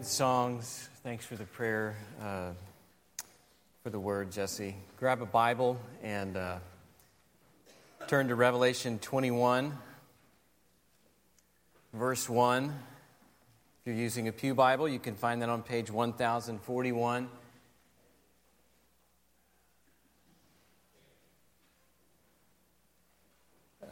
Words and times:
Good 0.00 0.06
songs. 0.06 0.88
Thanks 1.02 1.26
for 1.26 1.36
the 1.36 1.44
prayer, 1.44 1.94
uh, 2.22 2.52
for 3.82 3.90
the 3.90 4.00
word, 4.00 4.32
Jesse. 4.32 4.74
Grab 4.96 5.20
a 5.20 5.26
Bible 5.26 5.78
and 6.02 6.38
uh, 6.38 6.56
turn 8.06 8.28
to 8.28 8.34
Revelation 8.34 8.98
21, 8.98 9.76
verse 11.92 12.30
1. 12.30 12.64
If 12.64 12.72
you're 13.84 13.94
using 13.94 14.26
a 14.26 14.32
Pew 14.32 14.54
Bible, 14.54 14.88
you 14.88 14.98
can 14.98 15.16
find 15.16 15.42
that 15.42 15.50
on 15.50 15.62
page 15.62 15.90
1041. 15.90 17.28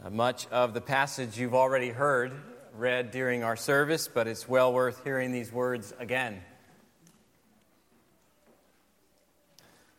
Uh, 0.03 0.09
much 0.09 0.47
of 0.47 0.73
the 0.73 0.81
passage 0.81 1.37
you've 1.37 1.53
already 1.53 1.89
heard 1.89 2.31
read 2.77 3.11
during 3.11 3.43
our 3.43 3.55
service, 3.55 4.07
but 4.07 4.27
it's 4.27 4.47
well 4.47 4.73
worth 4.73 5.03
hearing 5.03 5.31
these 5.31 5.51
words 5.51 5.93
again. 5.99 6.41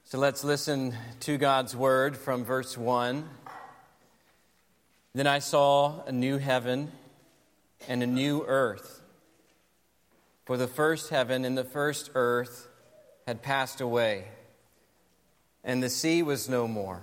So 0.05 0.19
let's 0.19 0.43
listen 0.43 0.95
to 1.21 1.39
God's 1.39 1.77
word 1.77 2.17
from 2.17 2.45
verse 2.45 2.77
1. 2.77 3.29
Then 5.15 5.27
I 5.27 5.39
saw 5.39 6.03
a 6.05 6.13
new 6.13 6.39
heaven 6.39 6.91
and 7.89 8.03
a 8.03 8.07
new 8.07 8.45
earth. 8.47 9.03
For 10.47 10.57
the 10.57 10.67
first 10.67 11.11
heaven 11.11 11.45
and 11.45 11.57
the 11.57 11.65
first 11.65 12.11
earth 12.15 12.69
had 13.27 13.41
passed 13.41 13.81
away, 13.81 14.25
and 15.63 15.81
the 15.81 15.91
sea 15.91 16.23
was 16.23 16.49
no 16.49 16.67
more. 16.67 17.03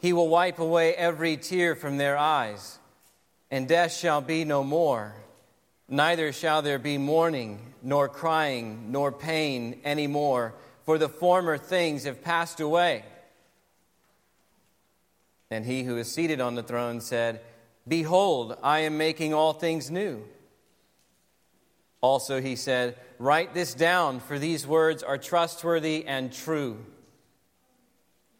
He 0.00 0.12
will 0.12 0.28
wipe 0.28 0.58
away 0.58 0.94
every 0.94 1.36
tear 1.36 1.74
from 1.74 1.96
their 1.96 2.16
eyes, 2.16 2.78
and 3.50 3.66
death 3.66 3.92
shall 3.92 4.20
be 4.20 4.44
no 4.44 4.62
more. 4.62 5.14
Neither 5.88 6.32
shall 6.32 6.62
there 6.62 6.78
be 6.78 6.98
mourning, 6.98 7.74
nor 7.82 8.08
crying, 8.08 8.92
nor 8.92 9.10
pain 9.10 9.80
any 9.84 10.06
more, 10.06 10.54
for 10.84 10.98
the 10.98 11.08
former 11.08 11.58
things 11.58 12.04
have 12.04 12.22
passed 12.22 12.60
away. 12.60 13.04
And 15.50 15.64
he 15.64 15.82
who 15.82 15.96
is 15.96 16.12
seated 16.12 16.40
on 16.40 16.54
the 16.54 16.62
throne 16.62 17.00
said, 17.00 17.40
Behold, 17.86 18.56
I 18.62 18.80
am 18.80 18.98
making 18.98 19.32
all 19.32 19.54
things 19.54 19.90
new. 19.90 20.24
Also, 22.00 22.40
he 22.40 22.54
said, 22.54 22.96
Write 23.18 23.54
this 23.54 23.74
down, 23.74 24.20
for 24.20 24.38
these 24.38 24.66
words 24.66 25.02
are 25.02 25.18
trustworthy 25.18 26.06
and 26.06 26.32
true. 26.32 26.84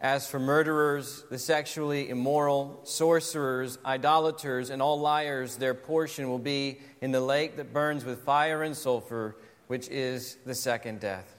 as 0.00 0.28
for 0.28 0.38
murderers, 0.38 1.24
the 1.28 1.38
sexually 1.38 2.08
immoral, 2.08 2.80
sorcerers, 2.84 3.78
idolaters, 3.84 4.70
and 4.70 4.80
all 4.80 5.00
liars, 5.00 5.56
their 5.56 5.74
portion 5.74 6.28
will 6.28 6.38
be 6.38 6.78
in 7.00 7.10
the 7.10 7.20
lake 7.20 7.56
that 7.56 7.72
burns 7.72 8.04
with 8.04 8.22
fire 8.22 8.62
and 8.62 8.76
sulfur, 8.76 9.36
which 9.66 9.88
is 9.88 10.36
the 10.46 10.54
second 10.54 11.00
death. 11.00 11.34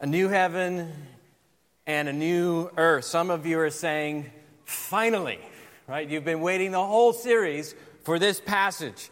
A 0.00 0.06
new 0.06 0.28
heaven 0.28 0.92
and 1.86 2.08
a 2.08 2.12
new 2.12 2.70
earth. 2.76 3.04
Some 3.04 3.30
of 3.30 3.46
you 3.46 3.60
are 3.60 3.70
saying, 3.70 4.30
finally, 4.64 5.38
right? 5.86 6.08
You've 6.08 6.24
been 6.24 6.40
waiting 6.40 6.72
the 6.72 6.84
whole 6.84 7.12
series 7.12 7.74
for 8.02 8.18
this 8.18 8.40
passage. 8.40 9.10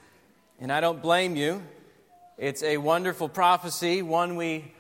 And 0.59 0.73
I 0.73 0.81
don't 0.81 1.01
blame 1.01 1.37
you. 1.37 1.63
It's 2.39 2.63
a 2.65 2.79
wonderful 2.79 3.29
prophecy, 3.29 4.03
one 4.03 4.35
we 4.35 4.73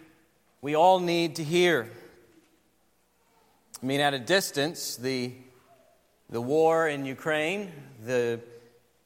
we 0.60 0.74
all 0.74 0.98
need 0.98 1.36
to 1.36 1.44
hear. 1.44 1.90
I 3.80 3.86
mean, 3.86 4.00
at 4.00 4.12
a 4.12 4.18
distance, 4.18 4.96
the, 4.96 5.32
the 6.28 6.40
war 6.40 6.88
in 6.88 7.06
Ukraine, 7.06 7.70
the, 8.04 8.40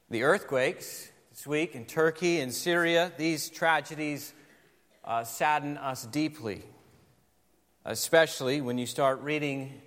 the 0.08 0.22
earthquakes 0.22 1.10
this 1.30 1.46
week 1.46 1.74
in 1.74 1.84
Turkey 1.84 2.40
and 2.40 2.52
Syria, 2.52 3.12
these 3.18 3.50
tragedies 3.50 4.32
uh, 5.04 5.24
sadden 5.24 5.76
us 5.76 6.06
deeply, 6.06 6.62
especially 7.84 8.62
when 8.62 8.78
you 8.78 8.86
start 8.86 9.20
reading 9.20 9.82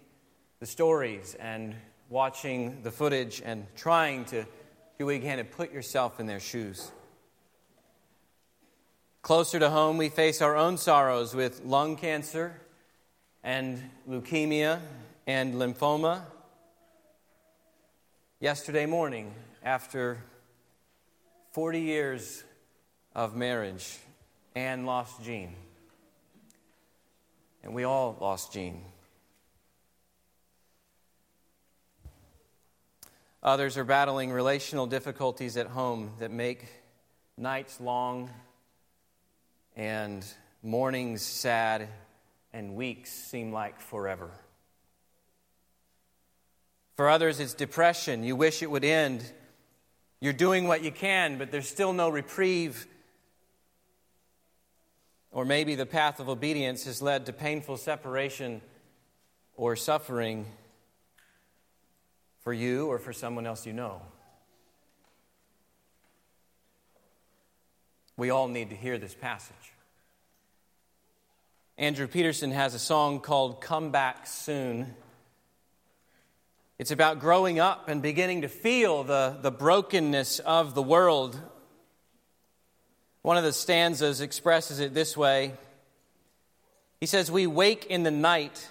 the 0.59 0.67
stories 0.67 1.35
and 1.39 1.75
watching 2.09 2.83
the 2.83 2.91
footage 2.91 3.41
and 3.43 3.65
trying 3.75 4.23
to 4.25 4.45
do 4.99 5.07
what 5.07 5.15
you 5.15 5.21
can 5.21 5.39
to 5.39 5.43
put 5.43 5.73
yourself 5.73 6.19
in 6.19 6.27
their 6.27 6.39
shoes. 6.39 6.91
Closer 9.25 9.57
to 9.57 9.71
home, 9.71 9.97
we 9.97 10.09
face 10.09 10.39
our 10.39 10.55
own 10.55 10.77
sorrows 10.77 11.33
with 11.33 11.65
lung 11.65 11.95
cancer 11.95 12.61
and 13.43 13.81
leukemia 14.07 14.79
and 15.25 15.55
lymphoma. 15.55 16.21
Yesterday 18.39 18.85
morning, 18.85 19.33
after 19.63 20.19
40 21.53 21.79
years 21.81 22.43
of 23.15 23.35
marriage, 23.35 23.97
Anne 24.53 24.85
lost 24.85 25.23
Jean. 25.23 25.55
And 27.63 27.73
we 27.73 27.83
all 27.83 28.15
lost 28.21 28.53
Jean. 28.53 28.79
Others 33.41 33.75
are 33.75 33.85
battling 33.85 34.31
relational 34.31 34.85
difficulties 34.85 35.57
at 35.57 35.65
home 35.65 36.11
that 36.19 36.29
make 36.29 36.67
nights 37.39 37.81
long 37.81 38.29
and 39.75 40.25
mornings 40.63 41.21
sad, 41.21 41.87
and 42.53 42.75
weeks 42.75 43.11
seem 43.11 43.51
like 43.51 43.79
forever. 43.79 44.31
For 46.95 47.09
others, 47.09 47.39
it's 47.39 47.53
depression. 47.53 48.23
You 48.23 48.35
wish 48.35 48.61
it 48.61 48.71
would 48.71 48.85
end. 48.85 49.29
You're 50.21 50.33
doing 50.33 50.67
what 50.67 50.81
you 50.81 50.91
can, 50.91 51.37
but 51.37 51.51
there's 51.51 51.67
still 51.67 51.91
no 51.91 52.09
reprieve. 52.09 52.87
Or 55.31 55.43
maybe 55.43 55.75
the 55.75 55.85
path 55.85 56.21
of 56.21 56.29
obedience 56.29 56.85
has 56.85 57.01
led 57.01 57.25
to 57.25 57.33
painful 57.33 57.75
separation 57.75 58.61
or 59.57 59.75
suffering 59.75 60.45
for 62.39 62.53
you 62.53 62.87
or 62.87 62.97
for 62.97 63.11
someone 63.11 63.45
else 63.45 63.65
you 63.65 63.73
know. 63.73 64.01
We 68.17 68.29
all 68.29 68.47
need 68.47 68.69
to 68.69 68.75
hear 68.75 68.97
this 68.97 69.13
passage. 69.13 69.55
Andrew 71.77 72.07
Peterson 72.07 72.51
has 72.51 72.73
a 72.73 72.79
song 72.79 73.19
called 73.19 73.59
Come 73.59 73.91
Back 73.91 74.25
Soon. 74.25 74.95
It's 76.79 76.91
about 76.91 77.19
growing 77.19 77.59
up 77.59 77.89
and 77.89 78.01
beginning 78.01 78.43
to 78.43 78.47
feel 78.47 79.03
the, 79.03 79.37
the 79.41 79.51
brokenness 79.51 80.39
of 80.39 80.75
the 80.75 80.81
world. 80.81 81.37
One 83.21 83.35
of 83.35 83.43
the 83.43 83.51
stanzas 83.51 84.21
expresses 84.21 84.79
it 84.79 84.93
this 84.93 85.17
way 85.17 85.53
He 87.01 87.07
says, 87.07 87.29
We 87.29 87.47
wake 87.47 87.85
in 87.87 88.03
the 88.03 88.11
night 88.11 88.69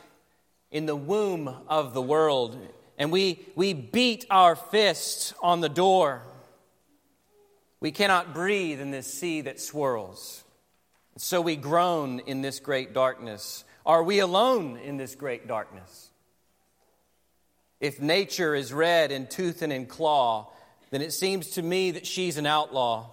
in 0.71 0.87
the 0.87 0.97
womb 0.97 1.55
of 1.69 1.93
the 1.93 2.03
world, 2.03 2.59
and 2.97 3.13
we, 3.13 3.45
we 3.55 3.75
beat 3.75 4.25
our 4.31 4.57
fists 4.57 5.35
on 5.43 5.61
the 5.61 5.69
door. 5.69 6.23
We 7.85 7.93
cannot 7.93 8.33
breathe 8.33 8.81
in 8.81 8.93
this 8.93 9.07
sea 9.07 9.43
that 9.43 9.61
swirls. 9.61 10.43
So 11.19 11.43
we 11.43 11.55
groan 11.55 12.21
in 12.21 12.41
this 12.41 12.59
great 12.59 12.95
darkness. 12.95 13.63
Are 13.85 14.03
we 14.03 14.21
alone 14.21 14.79
in 14.79 14.97
this 14.97 15.15
great 15.15 15.47
darkness? 15.47 16.09
If 17.81 18.01
nature 18.01 18.55
is 18.55 18.73
red 18.73 19.13
in 19.13 19.27
tooth 19.27 19.61
and 19.61 19.71
in 19.71 19.85
claw, 19.85 20.51
then 20.93 21.03
it 21.03 21.13
seems 21.13 21.51
to 21.51 21.63
me 21.63 21.91
that 21.91 22.07
she's 22.07 22.39
an 22.39 22.47
outlaw. 22.47 23.11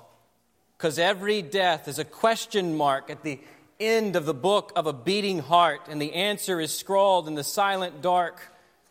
Because 0.78 0.98
every 0.98 1.42
death 1.42 1.90
is 1.90 2.00
a 2.00 2.06
question 2.06 2.78
mark 2.78 3.10
at 3.10 3.24
the 3.24 3.42
end 3.78 4.16
of 4.16 4.26
the 4.26 4.34
book 4.34 4.72
of 4.78 4.88
a 4.88 4.94
beating 4.94 5.40
heart, 5.40 5.82
and 5.90 6.02
the 6.02 6.14
answer 6.14 6.62
is 6.62 6.74
scrawled 6.74 7.28
in 7.28 7.36
the 7.36 7.44
silent 7.44 8.02
dark 8.02 8.40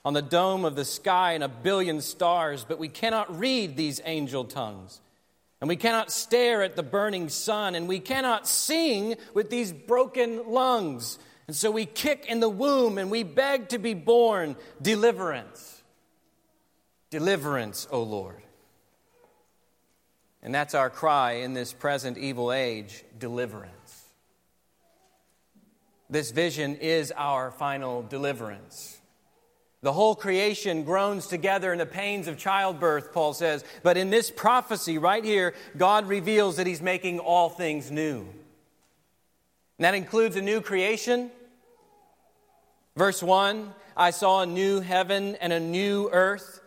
on 0.05 0.13
the 0.13 0.21
dome 0.21 0.67
of 0.67 0.77
the 0.77 0.85
sky 0.85 1.33
in 1.33 1.43
a 1.43 1.49
billion 1.49 2.03
stars, 2.03 2.67
but 2.69 2.79
we 2.79 2.89
cannot 2.89 3.39
read 3.39 3.79
these 3.79 4.03
angel 4.05 4.45
tongues. 4.45 5.01
And 5.61 5.69
we 5.69 5.77
cannot 5.77 6.11
stare 6.11 6.63
at 6.63 6.75
the 6.75 6.83
burning 6.83 7.29
sun, 7.29 7.75
and 7.75 7.87
we 7.87 8.01
cannot 8.01 8.49
sing 8.49 9.17
with 9.35 9.51
these 9.51 9.73
broken 9.73 10.51
lungs. 10.51 11.19
And 11.47 11.57
so 11.57 11.71
we 11.71 11.85
kick 11.85 12.27
in 12.27 12.39
the 12.39 12.49
womb 12.49 12.97
and 12.97 13.11
we 13.11 13.25
beg 13.25 13.71
to 13.71 13.79
be 13.79 13.95
born 13.95 14.55
deliverance. 14.81 15.83
Deliverance, 17.11 17.89
O 17.91 18.05
Lord. 18.05 18.41
And 20.45 20.55
that's 20.55 20.75
our 20.75 20.89
cry 20.91 21.33
in 21.33 21.53
this 21.53 21.73
present 21.73 22.19
evil 22.19 22.53
age 22.53 23.05
deliverance. 23.19 24.05
This 26.09 26.31
vision 26.31 26.77
is 26.77 27.13
our 27.17 27.51
final 27.51 28.03
deliverance. 28.03 29.00
The 29.83 29.93
whole 29.93 30.15
creation 30.15 30.85
groans 30.85 31.27
together 31.27 31.73
in 31.73 31.79
the 31.79 31.87
pains 31.87 32.29
of 32.29 32.37
childbirth, 32.37 33.13
Paul 33.13 33.33
says. 33.33 33.65
But 33.83 33.97
in 33.97 34.11
this 34.11 34.31
prophecy 34.31 34.99
right 34.99 35.25
here, 35.25 35.55
God 35.77 36.07
reveals 36.07 36.57
that 36.57 36.67
He's 36.67 36.83
making 36.83 37.19
all 37.19 37.49
things 37.49 37.91
new. 37.91 38.27
And 39.79 39.85
that 39.85 39.95
includes 39.95 40.37
a 40.37 40.43
new 40.43 40.61
creation. 40.61 41.31
Verse 42.97 43.23
1 43.23 43.73
I 43.97 44.11
saw 44.11 44.43
a 44.43 44.47
new 44.47 44.81
heaven 44.81 45.37
and 45.37 45.53
a 45.53 45.61
new 45.61 46.11
earth, 46.13 46.61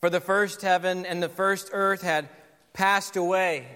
for 0.00 0.10
the 0.10 0.20
first 0.20 0.62
heaven 0.62 1.06
and 1.06 1.22
the 1.22 1.28
first 1.28 1.70
earth 1.72 2.02
had 2.02 2.28
passed 2.72 3.16
away. 3.16 3.66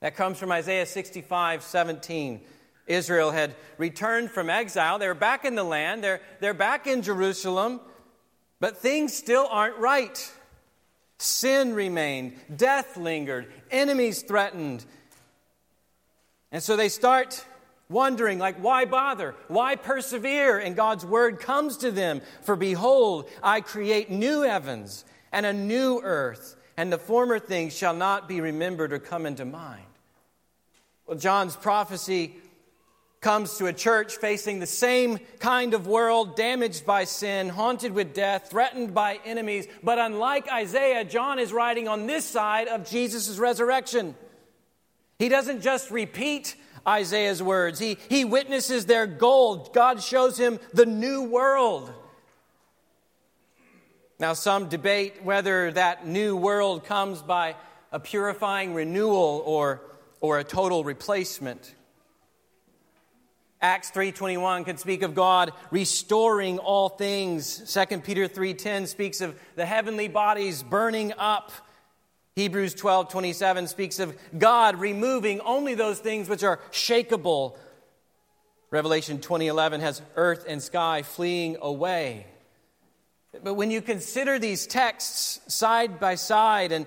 That 0.00 0.16
comes 0.16 0.38
from 0.38 0.50
Isaiah 0.50 0.86
65 0.86 1.62
17. 1.62 2.40
Israel 2.90 3.30
had 3.30 3.54
returned 3.78 4.32
from 4.32 4.50
exile. 4.50 4.98
They're 4.98 5.14
back 5.14 5.44
in 5.44 5.54
the 5.54 5.64
land, 5.64 6.02
they're, 6.02 6.20
they're 6.40 6.54
back 6.54 6.86
in 6.86 7.02
Jerusalem, 7.02 7.80
but 8.58 8.78
things 8.78 9.14
still 9.14 9.46
aren't 9.48 9.78
right. 9.78 10.32
Sin 11.18 11.74
remained, 11.74 12.34
death 12.54 12.96
lingered, 12.96 13.52
enemies 13.70 14.22
threatened. 14.22 14.84
And 16.50 16.62
so 16.62 16.76
they 16.76 16.88
start 16.88 17.44
wondering, 17.88 18.38
like, 18.38 18.56
why 18.56 18.86
bother? 18.86 19.36
Why 19.46 19.76
persevere? 19.76 20.58
And 20.58 20.74
God's 20.74 21.06
word 21.06 21.38
comes 21.38 21.78
to 21.78 21.92
them 21.92 22.20
For 22.42 22.56
behold, 22.56 23.28
I 23.42 23.60
create 23.60 24.10
new 24.10 24.42
heavens 24.42 25.04
and 25.30 25.46
a 25.46 25.52
new 25.52 26.00
earth, 26.02 26.56
and 26.76 26.92
the 26.92 26.98
former 26.98 27.38
things 27.38 27.76
shall 27.76 27.94
not 27.94 28.28
be 28.28 28.40
remembered 28.40 28.92
or 28.92 28.98
come 28.98 29.26
into 29.26 29.44
mind. 29.44 29.86
Well, 31.06 31.18
John's 31.18 31.54
prophecy 31.54 32.34
comes 33.20 33.58
to 33.58 33.66
a 33.66 33.72
church 33.72 34.16
facing 34.16 34.60
the 34.60 34.66
same 34.66 35.18
kind 35.40 35.74
of 35.74 35.86
world, 35.86 36.36
damaged 36.36 36.86
by 36.86 37.04
sin, 37.04 37.50
haunted 37.50 37.92
with 37.92 38.14
death, 38.14 38.48
threatened 38.50 38.94
by 38.94 39.18
enemies. 39.26 39.66
But 39.82 39.98
unlike 39.98 40.50
Isaiah, 40.50 41.04
John 41.04 41.38
is 41.38 41.52
writing 41.52 41.86
on 41.86 42.06
this 42.06 42.24
side 42.24 42.68
of 42.68 42.88
Jesus' 42.88 43.38
resurrection. 43.38 44.14
He 45.18 45.28
doesn't 45.28 45.60
just 45.60 45.90
repeat 45.90 46.56
Isaiah's 46.88 47.42
words, 47.42 47.78
he, 47.78 47.98
he 48.08 48.24
witnesses 48.24 48.86
their 48.86 49.06
goal. 49.06 49.68
God 49.74 50.02
shows 50.02 50.38
him 50.38 50.58
the 50.72 50.86
new 50.86 51.24
world. 51.24 51.92
Now, 54.18 54.32
some 54.32 54.70
debate 54.70 55.22
whether 55.22 55.72
that 55.72 56.06
new 56.06 56.36
world 56.36 56.84
comes 56.84 57.20
by 57.20 57.56
a 57.92 58.00
purifying 58.00 58.72
renewal 58.72 59.42
or, 59.44 59.82
or 60.22 60.38
a 60.38 60.44
total 60.44 60.84
replacement. 60.84 61.74
Acts 63.62 63.90
3:21 63.90 64.64
can 64.64 64.78
speak 64.78 65.02
of 65.02 65.14
God 65.14 65.52
restoring 65.70 66.58
all 66.58 66.88
things. 66.88 67.60
2 67.66 68.02
Peter 68.04 68.26
3:10 68.26 68.86
speaks 68.86 69.20
of 69.20 69.38
the 69.54 69.66
heavenly 69.66 70.08
bodies 70.08 70.62
burning 70.62 71.12
up. 71.18 71.52
Hebrews 72.36 72.74
12:27 72.74 73.66
speaks 73.66 73.98
of 73.98 74.16
God 74.38 74.76
removing 74.76 75.40
only 75.40 75.74
those 75.74 75.98
things 75.98 76.28
which 76.28 76.42
are 76.42 76.58
shakable. 76.70 77.54
Revelation 78.70 79.20
20:11 79.20 79.80
has 79.80 80.00
earth 80.16 80.46
and 80.48 80.62
sky 80.62 81.02
fleeing 81.02 81.58
away. 81.60 82.26
But 83.42 83.54
when 83.54 83.70
you 83.70 83.82
consider 83.82 84.38
these 84.38 84.66
texts 84.66 85.40
side 85.54 86.00
by 86.00 86.14
side 86.14 86.72
and 86.72 86.86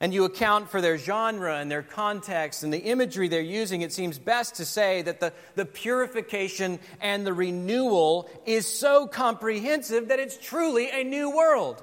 and 0.00 0.12
you 0.12 0.24
account 0.24 0.70
for 0.70 0.80
their 0.80 0.98
genre 0.98 1.56
and 1.56 1.70
their 1.70 1.82
context 1.82 2.62
and 2.62 2.72
the 2.72 2.78
imagery 2.78 3.28
they're 3.28 3.40
using, 3.40 3.82
it 3.82 3.92
seems 3.92 4.18
best 4.18 4.56
to 4.56 4.64
say 4.64 5.02
that 5.02 5.20
the, 5.20 5.32
the 5.54 5.64
purification 5.64 6.78
and 7.00 7.26
the 7.26 7.32
renewal 7.32 8.28
is 8.44 8.66
so 8.66 9.06
comprehensive 9.06 10.08
that 10.08 10.18
it's 10.18 10.36
truly 10.36 10.90
a 10.90 11.04
new 11.04 11.34
world. 11.34 11.82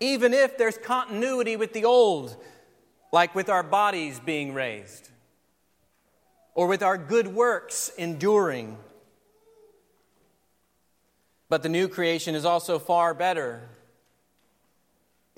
Even 0.00 0.34
if 0.34 0.58
there's 0.58 0.76
continuity 0.78 1.56
with 1.56 1.72
the 1.72 1.84
old, 1.84 2.36
like 3.12 3.34
with 3.34 3.48
our 3.48 3.62
bodies 3.62 4.20
being 4.20 4.52
raised, 4.52 5.08
or 6.54 6.66
with 6.66 6.82
our 6.82 6.98
good 6.98 7.28
works 7.28 7.90
enduring. 7.96 8.76
But 11.48 11.62
the 11.62 11.68
new 11.68 11.88
creation 11.88 12.34
is 12.34 12.44
also 12.44 12.78
far 12.78 13.14
better 13.14 13.68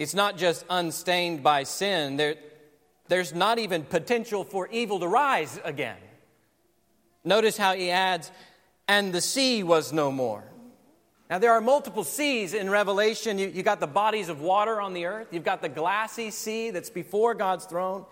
it's 0.00 0.14
not 0.14 0.38
just 0.38 0.64
unstained 0.70 1.43
by 1.43 1.64
sin, 1.64 2.17
there, 2.17 2.37
there's 3.08 3.35
not 3.35 3.58
even 3.58 3.82
potential 3.82 4.44
for 4.44 4.67
evil 4.69 4.99
to 4.99 5.06
rise 5.06 5.61
again. 5.62 5.99
Notice 7.23 7.58
how 7.58 7.75
he 7.75 7.91
adds, 7.91 8.32
and 8.88 9.12
the 9.12 9.20
sea 9.20 9.62
was 9.62 9.93
no 9.93 10.11
more. 10.11 10.43
Now, 11.29 11.38
there 11.38 11.52
are 11.52 11.61
multiple 11.61 12.02
seas 12.02 12.55
in 12.55 12.70
Revelation. 12.70 13.38
You, 13.38 13.49
you 13.49 13.62
got 13.62 13.79
the 13.79 13.87
bodies 13.87 14.31
of 14.31 14.41
water 14.41 14.81
on 14.81 14.94
the 14.94 15.05
earth, 15.05 15.29
you've 15.32 15.44
got 15.44 15.61
the 15.61 15.69
glassy 15.69 16.31
sea 16.31 16.70
that's 16.70 16.88
before 16.88 17.35
God's 17.35 17.67
throne. 17.67 18.06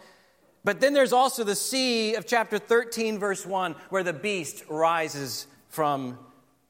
But 0.64 0.80
then 0.80 0.92
there's 0.92 1.14
also 1.14 1.42
the 1.42 1.56
sea 1.56 2.16
of 2.16 2.26
chapter 2.26 2.58
13, 2.58 3.18
verse 3.18 3.46
1, 3.46 3.74
where 3.88 4.02
the 4.02 4.12
beast 4.12 4.62
rises 4.68 5.46
from 5.70 6.18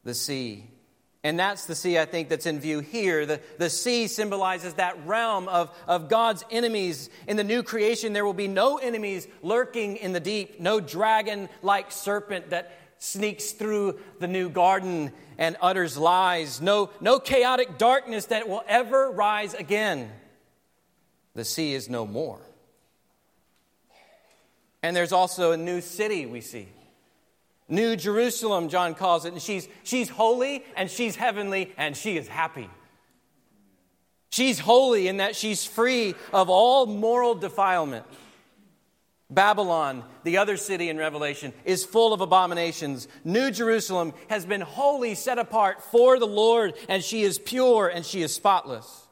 the 0.04 0.14
sea. 0.14 0.70
And 1.24 1.38
that's 1.38 1.66
the 1.66 1.74
sea, 1.74 1.98
I 1.98 2.04
think, 2.04 2.28
that's 2.28 2.46
in 2.46 2.60
view 2.60 2.78
here. 2.78 3.26
The, 3.26 3.40
the 3.58 3.70
sea 3.70 4.06
symbolizes 4.06 4.74
that 4.74 5.04
realm 5.04 5.48
of, 5.48 5.76
of 5.88 6.08
God's 6.08 6.44
enemies. 6.50 7.10
In 7.26 7.36
the 7.36 7.44
new 7.44 7.62
creation, 7.62 8.12
there 8.12 8.24
will 8.24 8.34
be 8.34 8.46
no 8.46 8.76
enemies 8.76 9.26
lurking 9.42 9.96
in 9.96 10.12
the 10.12 10.20
deep, 10.20 10.60
no 10.60 10.78
dragon 10.78 11.48
like 11.60 11.90
serpent 11.90 12.50
that 12.50 12.72
sneaks 12.98 13.50
through 13.52 13.98
the 14.20 14.28
new 14.28 14.48
garden 14.48 15.12
and 15.38 15.56
utters 15.60 15.96
lies, 15.96 16.60
no, 16.60 16.90
no 17.00 17.18
chaotic 17.18 17.78
darkness 17.78 18.26
that 18.26 18.48
will 18.48 18.62
ever 18.66 19.10
rise 19.10 19.54
again. 19.54 20.10
The 21.34 21.44
sea 21.44 21.74
is 21.74 21.88
no 21.88 22.06
more. 22.06 22.40
And 24.82 24.94
there's 24.94 25.12
also 25.12 25.52
a 25.52 25.56
new 25.56 25.80
city 25.80 26.26
we 26.26 26.40
see. 26.40 26.68
New 27.68 27.96
Jerusalem, 27.96 28.68
John 28.68 28.94
calls 28.94 29.24
it. 29.24 29.32
And 29.32 29.42
she's, 29.42 29.68
she's 29.82 30.08
holy 30.08 30.64
and 30.76 30.90
she's 30.90 31.16
heavenly 31.16 31.72
and 31.76 31.96
she 31.96 32.16
is 32.16 32.28
happy. 32.28 32.68
She's 34.30 34.58
holy 34.58 35.08
in 35.08 35.18
that 35.18 35.36
she's 35.36 35.64
free 35.64 36.14
of 36.32 36.48
all 36.50 36.86
moral 36.86 37.34
defilement. 37.34 38.06
Babylon, 39.30 40.04
the 40.24 40.38
other 40.38 40.56
city 40.56 40.88
in 40.88 40.96
Revelation, 40.96 41.52
is 41.66 41.84
full 41.84 42.14
of 42.14 42.22
abominations. 42.22 43.08
New 43.24 43.50
Jerusalem 43.50 44.14
has 44.30 44.46
been 44.46 44.62
wholly 44.62 45.14
set 45.14 45.38
apart 45.38 45.82
for 45.82 46.18
the 46.18 46.26
Lord, 46.26 46.74
and 46.88 47.04
she 47.04 47.22
is 47.22 47.38
pure 47.38 47.88
and 47.88 48.06
she 48.06 48.22
is 48.22 48.34
spotless. 48.34 49.06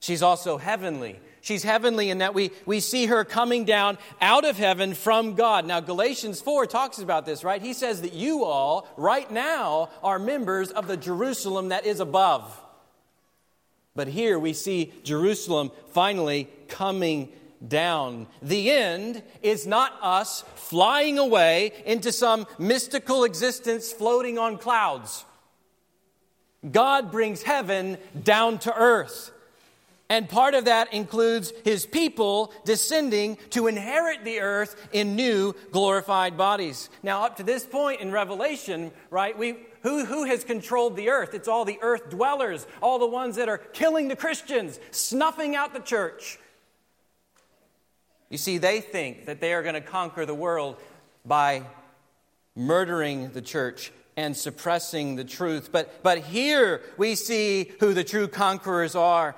She's 0.00 0.22
also 0.22 0.56
heavenly 0.56 1.20
She's 1.42 1.62
heavenly 1.62 2.10
in 2.10 2.18
that 2.18 2.34
we, 2.34 2.50
we 2.66 2.80
see 2.80 3.06
her 3.06 3.24
coming 3.24 3.64
down 3.64 3.98
out 4.20 4.44
of 4.44 4.58
heaven 4.58 4.94
from 4.94 5.34
God. 5.34 5.64
Now, 5.64 5.80
Galatians 5.80 6.40
4 6.40 6.66
talks 6.66 6.98
about 6.98 7.24
this, 7.24 7.42
right? 7.44 7.62
He 7.62 7.72
says 7.72 8.02
that 8.02 8.12
you 8.12 8.44
all, 8.44 8.86
right 8.96 9.30
now, 9.30 9.88
are 10.02 10.18
members 10.18 10.70
of 10.70 10.86
the 10.86 10.96
Jerusalem 10.96 11.68
that 11.70 11.86
is 11.86 12.00
above. 12.00 12.58
But 13.96 14.08
here 14.08 14.38
we 14.38 14.52
see 14.52 14.92
Jerusalem 15.02 15.70
finally 15.92 16.48
coming 16.68 17.30
down. 17.66 18.26
The 18.42 18.70
end 18.70 19.22
is 19.42 19.66
not 19.66 19.98
us 20.00 20.44
flying 20.54 21.18
away 21.18 21.72
into 21.86 22.12
some 22.12 22.46
mystical 22.58 23.24
existence 23.24 23.92
floating 23.92 24.38
on 24.38 24.58
clouds. 24.58 25.24
God 26.70 27.10
brings 27.10 27.42
heaven 27.42 27.98
down 28.22 28.58
to 28.60 28.74
earth. 28.74 29.32
And 30.10 30.28
part 30.28 30.54
of 30.54 30.64
that 30.64 30.92
includes 30.92 31.52
his 31.64 31.86
people 31.86 32.52
descending 32.64 33.38
to 33.50 33.68
inherit 33.68 34.24
the 34.24 34.40
earth 34.40 34.74
in 34.92 35.14
new 35.14 35.54
glorified 35.70 36.36
bodies. 36.36 36.90
Now, 37.04 37.24
up 37.24 37.36
to 37.36 37.44
this 37.44 37.64
point 37.64 38.00
in 38.00 38.10
Revelation, 38.10 38.90
right, 39.08 39.38
we, 39.38 39.56
who, 39.84 40.04
who 40.04 40.24
has 40.24 40.42
controlled 40.42 40.96
the 40.96 41.10
earth? 41.10 41.32
It's 41.32 41.46
all 41.46 41.64
the 41.64 41.78
earth 41.80 42.10
dwellers, 42.10 42.66
all 42.82 42.98
the 42.98 43.06
ones 43.06 43.36
that 43.36 43.48
are 43.48 43.58
killing 43.58 44.08
the 44.08 44.16
Christians, 44.16 44.80
snuffing 44.90 45.54
out 45.54 45.72
the 45.72 45.80
church. 45.80 46.40
You 48.30 48.38
see, 48.38 48.58
they 48.58 48.80
think 48.80 49.26
that 49.26 49.40
they 49.40 49.54
are 49.54 49.62
going 49.62 49.76
to 49.76 49.80
conquer 49.80 50.26
the 50.26 50.34
world 50.34 50.76
by 51.24 51.62
murdering 52.56 53.30
the 53.30 53.42
church 53.42 53.92
and 54.16 54.36
suppressing 54.36 55.14
the 55.14 55.24
truth. 55.24 55.70
But, 55.70 56.02
but 56.02 56.18
here 56.18 56.82
we 56.96 57.14
see 57.14 57.70
who 57.78 57.94
the 57.94 58.04
true 58.04 58.26
conquerors 58.26 58.96
are. 58.96 59.36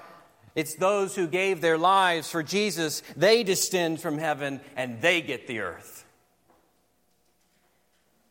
It's 0.54 0.74
those 0.74 1.14
who 1.16 1.26
gave 1.26 1.60
their 1.60 1.78
lives 1.78 2.30
for 2.30 2.42
Jesus. 2.42 3.02
They 3.16 3.42
descend 3.42 4.00
from 4.00 4.18
heaven 4.18 4.60
and 4.76 5.00
they 5.00 5.22
get 5.22 5.46
the 5.46 5.60
earth. 5.60 6.04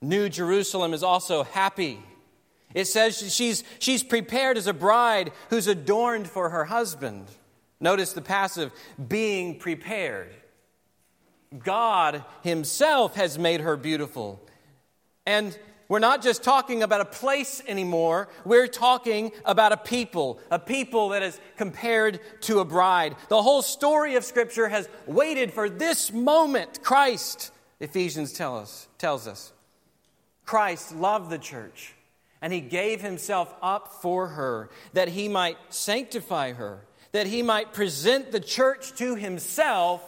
New 0.02 0.30
Jerusalem 0.30 0.94
is 0.94 1.04
also 1.04 1.44
happy. 1.44 2.00
It 2.74 2.86
says 2.86 3.34
she's, 3.34 3.64
she's 3.80 4.04
prepared 4.04 4.58
as 4.58 4.68
a 4.68 4.74
bride 4.74 5.32
who's 5.50 5.68
adorned 5.68 6.28
for 6.28 6.50
her 6.50 6.66
husband. 6.66 7.28
Notice 7.80 8.14
the 8.14 8.22
passive, 8.22 8.72
being 9.08 9.58
prepared. 9.58 10.30
God 11.64 12.24
Himself 12.44 13.16
has 13.16 13.38
made 13.38 13.62
her 13.62 13.76
beautiful. 13.76 14.40
And 15.26 15.58
we're 15.92 16.00
not 16.00 16.22
just 16.22 16.42
talking 16.42 16.84
about 16.84 17.02
a 17.02 17.06
place 17.06 17.62
anymore. 17.68 18.30
We're 18.46 18.68
talking 18.68 19.34
about 19.44 19.74
a 19.74 19.78
people, 19.78 20.40
a 20.50 20.58
people 20.58 21.10
that 21.10 21.22
is 21.22 21.38
compared 21.58 22.22
to 22.44 22.60
a 22.60 22.64
bride. 22.66 23.18
The 23.28 23.42
whole 23.42 23.62
story 23.62 24.16
of 24.16 24.24
Scripture 24.24 24.70
has 24.70 24.88
waited 25.06 25.52
for 25.52 25.70
this 25.70 26.14
moment. 26.14 26.82
Christ, 26.82 27.52
Ephesians 27.82 28.32
tell 28.32 28.58
us, 28.58 28.88
tells 28.98 29.28
us. 29.28 29.52
Christ 30.46 30.96
loved 30.96 31.30
the 31.30 31.38
church, 31.38 31.94
and 32.42 32.54
he 32.54 32.62
gave 32.62 33.02
himself 33.02 33.54
up 33.62 34.02
for 34.02 34.30
her 34.30 34.70
that 34.94 35.10
he 35.10 35.28
might 35.28 35.58
sanctify 35.68 36.54
her, 36.54 36.86
that 37.12 37.28
he 37.28 37.42
might 37.44 37.74
present 37.74 38.32
the 38.32 38.40
church 38.40 38.94
to 38.94 39.16
himself 39.16 40.02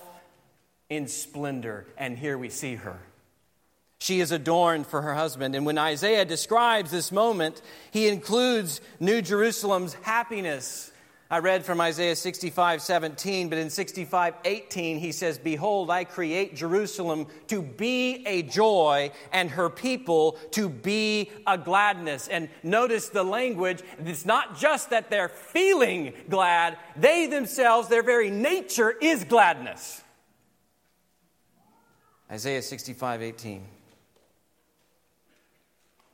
in 0.90 1.10
splendor. 1.10 1.86
And 1.98 2.18
here 2.18 2.38
we 2.38 2.48
see 2.48 2.76
her. 2.76 3.02
She 4.04 4.20
is 4.20 4.34
adorned 4.34 4.86
for 4.86 5.02
her 5.02 5.14
husband. 5.14 5.56
And 5.56 5.66
when 5.66 5.78
Isaiah 5.78 6.26
describes 6.26 6.92
this 6.92 7.10
moment, 7.10 7.62
he 7.90 8.10
includes 8.10 8.82
New 9.00 9.22
Jerusalem's 9.22 9.94
happiness. 9.94 10.92
I 11.32 11.40
read 11.40 11.64
from 11.64 11.80
Isaiah 11.80 12.18
65 12.18 12.82
17, 12.82 13.48
but 13.48 13.58
in 13.58 13.70
65 13.70 14.34
18, 14.44 15.00
he 15.00 15.14
says, 15.14 15.38
Behold, 15.38 15.90
I 15.90 16.04
create 16.04 16.54
Jerusalem 16.54 17.28
to 17.48 17.62
be 17.62 18.28
a 18.28 18.42
joy 18.42 19.14
and 19.32 19.50
her 19.52 19.70
people 19.70 20.34
to 20.52 20.68
be 20.68 21.32
a 21.48 21.58
gladness. 21.58 22.28
And 22.28 22.50
notice 22.62 23.08
the 23.08 23.24
language. 23.24 23.84
It's 24.04 24.26
not 24.26 24.60
just 24.60 24.90
that 24.90 25.10
they're 25.10 25.30
feeling 25.30 26.12
glad, 26.30 26.78
they 26.98 27.28
themselves, 27.28 27.88
their 27.88 28.04
very 28.04 28.30
nature 28.30 28.92
is 28.92 29.24
gladness. 29.24 30.04
Isaiah 32.30 32.62
65 32.62 33.22
18. 33.22 33.73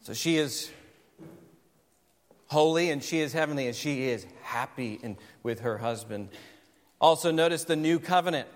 So 0.02 0.14
she 0.14 0.38
is 0.38 0.72
holy 2.48 2.90
and 2.90 3.04
she 3.04 3.20
is 3.20 3.34
heavenly 3.34 3.68
and 3.68 3.76
she 3.76 4.10
is 4.10 4.26
happy 4.42 5.00
with 5.44 5.62
her 5.62 5.78
husband. 5.78 6.30
Also, 7.00 7.32
notice 7.32 7.64
the 7.64 7.76
new 7.76 8.00
covenant. 8.00 8.48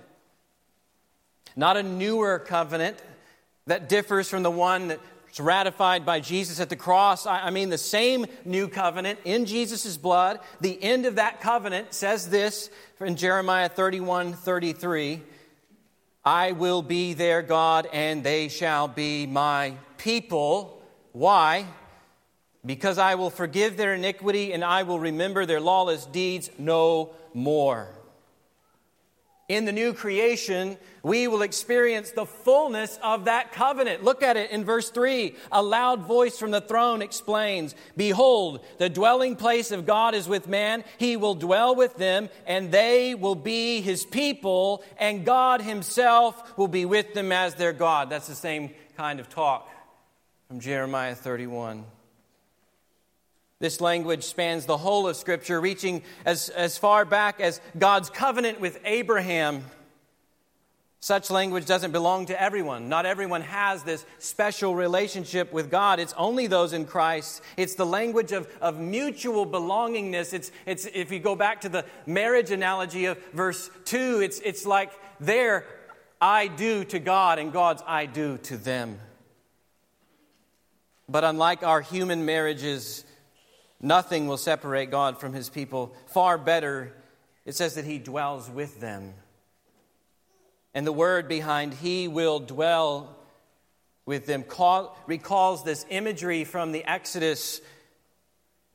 Not 1.55 1.77
a 1.77 1.83
newer 1.83 2.39
covenant 2.39 2.97
that 3.67 3.87
differs 3.87 4.29
from 4.29 4.43
the 4.43 4.51
one 4.51 4.87
that's 4.87 5.39
ratified 5.39 6.05
by 6.05 6.19
Jesus 6.19 6.59
at 6.59 6.69
the 6.69 6.75
cross. 6.75 7.25
I 7.25 7.49
mean, 7.49 7.69
the 7.69 7.77
same 7.77 8.25
new 8.43 8.67
covenant 8.67 9.19
in 9.23 9.45
Jesus' 9.45 9.97
blood. 9.97 10.39
The 10.61 10.81
end 10.81 11.05
of 11.05 11.15
that 11.15 11.41
covenant 11.41 11.93
says 11.93 12.29
this 12.29 12.69
in 12.99 13.15
Jeremiah 13.15 13.69
31 13.69 14.33
33 14.33 15.21
I 16.25 16.53
will 16.53 16.81
be 16.81 17.13
their 17.13 17.41
God, 17.41 17.87
and 17.91 18.23
they 18.23 18.47
shall 18.47 18.87
be 18.87 19.25
my 19.25 19.73
people. 19.97 20.82
Why? 21.13 21.67
Because 22.65 22.97
I 22.97 23.15
will 23.15 23.29
forgive 23.29 23.77
their 23.77 23.93
iniquity 23.93 24.51
and 24.51 24.63
I 24.63 24.83
will 24.83 24.99
remember 24.99 25.45
their 25.45 25.61
lawless 25.61 26.05
deeds 26.05 26.49
no 26.57 27.11
more. 27.33 27.87
In 29.49 29.65
the 29.65 29.73
new 29.73 29.93
creation, 29.93 30.77
we 31.03 31.27
will 31.27 31.41
experience 31.41 32.11
the 32.11 32.25
fullness 32.25 32.97
of 33.03 33.25
that 33.25 33.51
covenant. 33.51 34.03
Look 34.03 34.23
at 34.23 34.37
it 34.37 34.51
in 34.51 34.63
verse 34.63 34.89
3. 34.89 35.35
A 35.51 35.61
loud 35.61 36.07
voice 36.07 36.39
from 36.39 36.51
the 36.51 36.61
throne 36.61 37.01
explains 37.01 37.75
Behold, 37.95 38.65
the 38.79 38.89
dwelling 38.89 39.35
place 39.35 39.71
of 39.71 39.85
God 39.85 40.15
is 40.15 40.29
with 40.29 40.47
man. 40.47 40.85
He 40.97 41.17
will 41.17 41.35
dwell 41.35 41.75
with 41.75 41.97
them, 41.97 42.29
and 42.47 42.71
they 42.71 43.15
will 43.15 43.35
be 43.35 43.81
his 43.81 44.05
people, 44.05 44.81
and 44.97 45.25
God 45.25 45.61
himself 45.61 46.57
will 46.57 46.69
be 46.69 46.85
with 46.85 47.13
them 47.13 47.33
as 47.33 47.53
their 47.55 47.73
God. 47.73 48.09
That's 48.09 48.27
the 48.27 48.35
same 48.35 48.71
kind 48.95 49.19
of 49.19 49.29
talk 49.29 49.69
from 50.53 50.59
Jeremiah 50.59 51.15
31. 51.15 51.83
This 53.57 53.81
language 53.81 54.23
spans 54.23 54.67
the 54.67 54.77
whole 54.77 55.07
of 55.07 55.15
Scripture, 55.15 55.59
reaching 55.59 56.03
as, 56.25 56.49
as 56.49 56.77
far 56.77 57.05
back 57.05 57.41
as 57.41 57.59
God's 57.75 58.11
covenant 58.11 58.59
with 58.59 58.79
Abraham. 58.85 59.63
Such 60.99 61.31
language 61.31 61.65
doesn't 61.65 61.91
belong 61.91 62.27
to 62.27 62.39
everyone. 62.39 62.87
Not 62.87 63.07
everyone 63.07 63.41
has 63.41 63.81
this 63.81 64.05
special 64.19 64.75
relationship 64.75 65.51
with 65.51 65.71
God. 65.71 65.99
It's 65.99 66.13
only 66.17 66.45
those 66.45 66.71
in 66.71 66.85
Christ. 66.85 67.41
It's 67.57 67.73
the 67.73 67.87
language 67.87 68.31
of, 68.31 68.47
of 68.61 68.79
mutual 68.79 69.47
belongingness. 69.47 70.35
It's, 70.35 70.51
it's, 70.67 70.85
if 70.85 71.11
you 71.11 71.17
go 71.17 71.35
back 71.35 71.61
to 71.61 71.69
the 71.69 71.83
marriage 72.05 72.51
analogy 72.51 73.05
of 73.05 73.17
verse 73.33 73.71
2, 73.85 74.21
it's, 74.21 74.39
it's 74.41 74.67
like 74.67 74.91
their 75.19 75.65
I 76.21 76.45
do 76.45 76.83
to 76.83 76.99
God 76.99 77.39
and 77.39 77.51
God's 77.51 77.81
I 77.87 78.05
do 78.05 78.37
to 78.37 78.55
them. 78.55 78.99
But 81.09 81.23
unlike 81.23 81.63
our 81.63 81.81
human 81.81 82.25
marriages, 82.25 83.03
nothing 83.81 84.27
will 84.27 84.37
separate 84.37 84.89
God 84.89 85.19
from 85.19 85.33
his 85.33 85.49
people. 85.49 85.95
Far 86.07 86.37
better, 86.37 86.93
it 87.45 87.55
says 87.55 87.75
that 87.75 87.85
he 87.85 87.99
dwells 87.99 88.49
with 88.49 88.79
them. 88.79 89.13
And 90.73 90.87
the 90.87 90.93
word 90.93 91.27
behind 91.27 91.73
he 91.73 92.07
will 92.07 92.39
dwell 92.39 93.15
with 94.05 94.25
them 94.25 94.43
call, 94.43 94.97
recalls 95.05 95.63
this 95.63 95.85
imagery 95.89 96.43
from 96.43 96.71
the 96.71 96.83
Exodus 96.83 97.61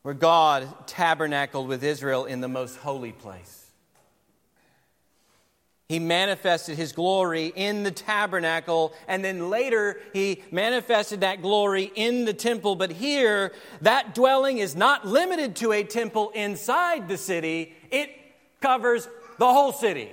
where 0.03 0.15
God 0.15 0.87
tabernacled 0.87 1.69
with 1.69 1.83
Israel 1.83 2.25
in 2.25 2.41
the 2.41 2.49
most 2.49 2.77
holy 2.77 3.13
place. 3.13 3.58
He 5.89 5.99
manifested 5.99 6.77
his 6.77 6.93
glory 6.93 7.51
in 7.57 7.83
the 7.83 7.91
tabernacle, 7.91 8.93
and 9.07 9.25
then 9.25 9.49
later 9.49 9.99
he 10.13 10.43
manifested 10.51 11.23
that 11.23 11.41
glory 11.41 11.91
in 11.95 12.27
the 12.27 12.35
temple. 12.35 12.77
But 12.77 12.91
here, 12.91 13.55
that 13.81 14.15
dwelling 14.15 14.59
is 14.59 14.77
not 14.77 15.07
limited 15.07 15.57
to 15.57 15.73
a 15.73 15.83
temple 15.83 16.29
inside 16.35 17.09
the 17.09 17.17
city, 17.17 17.75
it 17.91 18.11
covers 18.61 19.09
the 19.39 19.51
whole 19.51 19.73
city. 19.73 20.11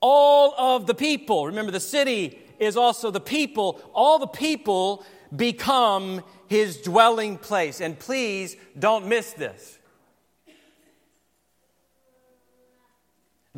All 0.00 0.54
of 0.56 0.86
the 0.86 0.94
people, 0.94 1.46
remember, 1.46 1.70
the 1.70 1.80
city 1.80 2.38
is 2.58 2.78
also 2.78 3.10
the 3.10 3.20
people, 3.20 3.78
all 3.92 4.18
the 4.18 4.26
people 4.26 5.04
become 5.36 6.22
his 6.46 6.78
dwelling 6.78 7.36
place. 7.36 7.82
And 7.82 7.98
please 7.98 8.56
don't 8.78 9.06
miss 9.06 9.34
this. 9.34 9.77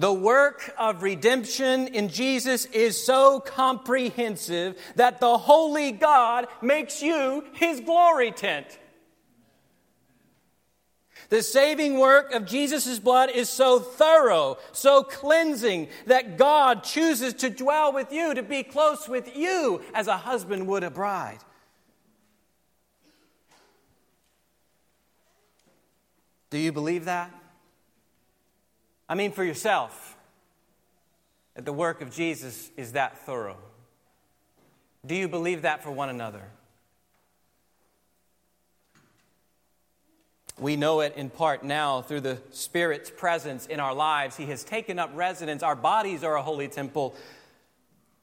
The 0.01 0.13
work 0.15 0.73
of 0.79 1.03
redemption 1.03 1.89
in 1.89 2.09
Jesus 2.09 2.65
is 2.65 3.05
so 3.05 3.39
comprehensive 3.39 4.79
that 4.97 5.21
the 5.21 5.37
holy 5.37 5.93
God 5.93 6.47
makes 6.63 7.03
you 7.03 7.45
his 7.53 7.81
glory 7.81 8.31
tent. 8.31 8.79
The 11.29 11.43
saving 11.43 11.99
work 11.99 12.33
of 12.33 12.47
Jesus' 12.47 12.99
blood 12.99 13.29
is 13.29 13.51
so 13.51 13.79
thorough, 13.79 14.57
so 14.73 15.03
cleansing, 15.03 15.89
that 16.07 16.39
God 16.39 16.83
chooses 16.83 17.35
to 17.35 17.51
dwell 17.51 17.93
with 17.93 18.11
you, 18.11 18.33
to 18.33 18.43
be 18.43 18.63
close 18.63 19.07
with 19.07 19.37
you 19.37 19.83
as 19.93 20.07
a 20.07 20.17
husband 20.17 20.67
would 20.67 20.83
a 20.83 20.91
bride. 20.91 21.41
Do 26.49 26.57
you 26.57 26.73
believe 26.73 27.05
that? 27.05 27.40
I 29.11 29.17
mean, 29.17 29.33
for 29.33 29.43
yourself, 29.43 30.17
that 31.57 31.65
the 31.65 31.73
work 31.73 32.01
of 32.01 32.13
Jesus 32.13 32.71
is 32.77 32.93
that 32.93 33.19
thorough. 33.27 33.57
Do 35.05 35.17
you 35.17 35.27
believe 35.27 35.63
that 35.63 35.83
for 35.83 35.91
one 35.91 36.11
another? 36.11 36.45
We 40.61 40.77
know 40.77 41.01
it 41.01 41.17
in 41.17 41.29
part 41.29 41.65
now 41.65 42.03
through 42.03 42.21
the 42.21 42.39
Spirit's 42.53 43.11
presence 43.11 43.67
in 43.67 43.81
our 43.81 43.95
lives. 43.95 44.37
He 44.37 44.47
has 44.47 44.63
taken 44.63 45.01
up 45.01 45.11
residence. 45.15 45.65
Our 45.65 45.75
bodies 45.75 46.23
are 46.23 46.37
a 46.37 46.43
holy 46.43 46.69
temple, 46.69 47.17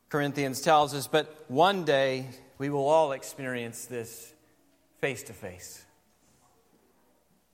Corinthians 0.08 0.62
tells 0.62 0.94
us, 0.94 1.06
but 1.06 1.44
one 1.50 1.84
day 1.84 2.28
we 2.60 2.70
will 2.70 2.88
all 2.88 3.12
experience 3.12 3.86
this 3.86 4.32
face 5.02 5.24
to 5.24 5.34
face 5.34 5.84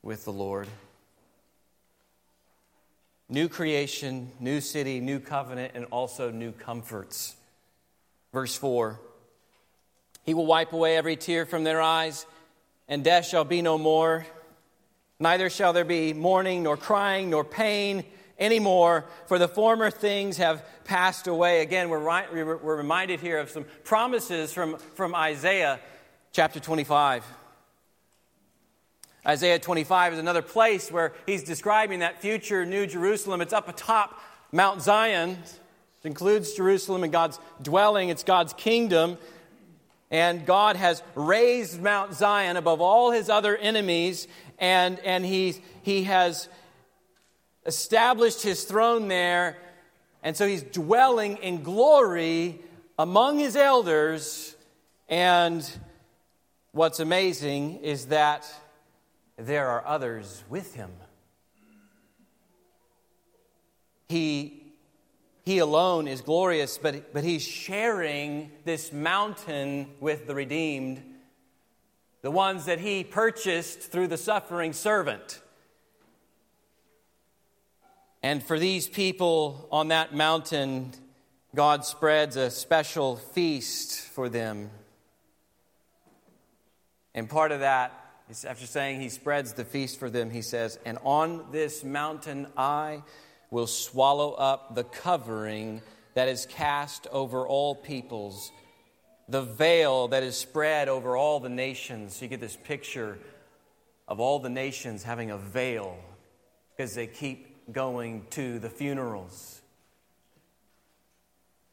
with 0.02 0.24
the 0.24 0.32
Lord. 0.32 0.68
New 3.28 3.48
creation, 3.48 4.30
new 4.40 4.60
city, 4.60 5.00
new 5.00 5.20
covenant, 5.20 5.72
and 5.74 5.86
also 5.86 6.30
new 6.30 6.52
comforts. 6.52 7.36
Verse 8.32 8.56
4 8.56 9.00
He 10.24 10.34
will 10.34 10.46
wipe 10.46 10.72
away 10.72 10.96
every 10.96 11.16
tear 11.16 11.46
from 11.46 11.64
their 11.64 11.80
eyes, 11.80 12.26
and 12.88 13.04
death 13.04 13.26
shall 13.26 13.44
be 13.44 13.62
no 13.62 13.78
more. 13.78 14.26
Neither 15.20 15.48
shall 15.48 15.72
there 15.72 15.84
be 15.84 16.12
mourning, 16.12 16.64
nor 16.64 16.76
crying, 16.76 17.30
nor 17.30 17.44
pain 17.44 18.04
anymore, 18.38 19.04
for 19.26 19.38
the 19.38 19.48
former 19.48 19.90
things 19.90 20.38
have 20.38 20.64
passed 20.84 21.26
away. 21.28 21.60
Again, 21.60 21.88
we're, 21.88 22.00
we're 22.58 22.76
reminded 22.76 23.20
here 23.20 23.38
of 23.38 23.48
some 23.48 23.64
promises 23.84 24.52
from, 24.52 24.76
from 24.94 25.14
Isaiah 25.14 25.78
chapter 26.32 26.58
25. 26.58 27.24
Isaiah 29.26 29.58
25 29.58 30.14
is 30.14 30.18
another 30.18 30.42
place 30.42 30.92
where 30.92 31.14
he's 31.24 31.42
describing 31.42 32.00
that 32.00 32.20
future 32.20 32.66
New 32.66 32.86
Jerusalem. 32.86 33.40
It's 33.40 33.54
up 33.54 33.68
atop 33.68 34.20
Mount 34.52 34.82
Zion. 34.82 35.30
It 35.30 35.60
includes 36.04 36.52
Jerusalem 36.52 37.04
and 37.04 37.12
God's 37.12 37.40
dwelling, 37.62 38.10
it's 38.10 38.22
God's 38.22 38.52
kingdom. 38.52 39.16
And 40.10 40.44
God 40.44 40.76
has 40.76 41.02
raised 41.14 41.82
Mount 41.82 42.12
Zion 42.12 42.58
above 42.58 42.82
all 42.82 43.10
his 43.10 43.30
other 43.30 43.56
enemies, 43.56 44.28
and, 44.58 45.00
and 45.00 45.24
he, 45.24 45.56
he 45.82 46.04
has 46.04 46.48
established 47.64 48.42
his 48.42 48.64
throne 48.64 49.08
there. 49.08 49.56
And 50.22 50.36
so 50.36 50.46
he's 50.46 50.62
dwelling 50.62 51.38
in 51.38 51.62
glory 51.62 52.60
among 52.98 53.38
his 53.38 53.56
elders. 53.56 54.54
And 55.08 55.68
what's 56.72 57.00
amazing 57.00 57.76
is 57.76 58.06
that 58.06 58.46
there 59.36 59.68
are 59.68 59.86
others 59.86 60.44
with 60.48 60.74
him. 60.74 60.90
He, 64.08 64.74
he 65.44 65.58
alone 65.58 66.06
is 66.06 66.20
glorious, 66.20 66.78
but, 66.78 67.12
but 67.12 67.24
he's 67.24 67.42
sharing 67.42 68.52
this 68.64 68.92
mountain 68.92 69.88
with 70.00 70.26
the 70.26 70.34
redeemed, 70.34 71.02
the 72.22 72.30
ones 72.30 72.66
that 72.66 72.80
he 72.80 73.02
purchased 73.02 73.80
through 73.80 74.08
the 74.08 74.16
suffering 74.16 74.72
servant. 74.72 75.40
And 78.22 78.42
for 78.42 78.58
these 78.58 78.88
people 78.88 79.68
on 79.70 79.88
that 79.88 80.14
mountain, 80.14 80.92
God 81.54 81.84
spreads 81.84 82.36
a 82.36 82.50
special 82.50 83.16
feast 83.16 84.00
for 84.00 84.28
them. 84.28 84.70
And 87.14 87.28
part 87.28 87.52
of 87.52 87.60
that 87.60 88.03
after 88.44 88.66
saying 88.66 89.00
he 89.00 89.08
spreads 89.08 89.52
the 89.52 89.64
feast 89.64 89.98
for 89.98 90.08
them, 90.08 90.30
he 90.30 90.42
says, 90.42 90.78
And 90.84 90.98
on 91.04 91.46
this 91.52 91.84
mountain 91.84 92.46
I 92.56 93.02
will 93.50 93.66
swallow 93.66 94.32
up 94.32 94.74
the 94.74 94.84
covering 94.84 95.82
that 96.14 96.28
is 96.28 96.46
cast 96.46 97.06
over 97.08 97.46
all 97.46 97.74
peoples, 97.74 98.50
the 99.28 99.42
veil 99.42 100.08
that 100.08 100.22
is 100.22 100.36
spread 100.36 100.88
over 100.88 101.16
all 101.16 101.40
the 101.40 101.48
nations. 101.48 102.20
You 102.22 102.28
get 102.28 102.40
this 102.40 102.56
picture 102.56 103.18
of 104.08 104.20
all 104.20 104.38
the 104.38 104.48
nations 104.48 105.02
having 105.02 105.30
a 105.30 105.38
veil 105.38 105.96
because 106.76 106.94
they 106.94 107.06
keep 107.06 107.72
going 107.72 108.26
to 108.30 108.58
the 108.58 108.70
funerals. 108.70 109.62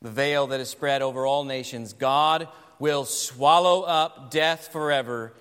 The 0.02 0.12
veil 0.12 0.48
that 0.48 0.60
is 0.60 0.70
spread 0.70 1.02
over 1.02 1.26
all 1.26 1.44
nations. 1.44 1.94
God 1.94 2.48
will 2.80 3.06
swallow 3.06 3.82
up 3.82 4.32
death 4.32 4.70
forever, 4.72 5.34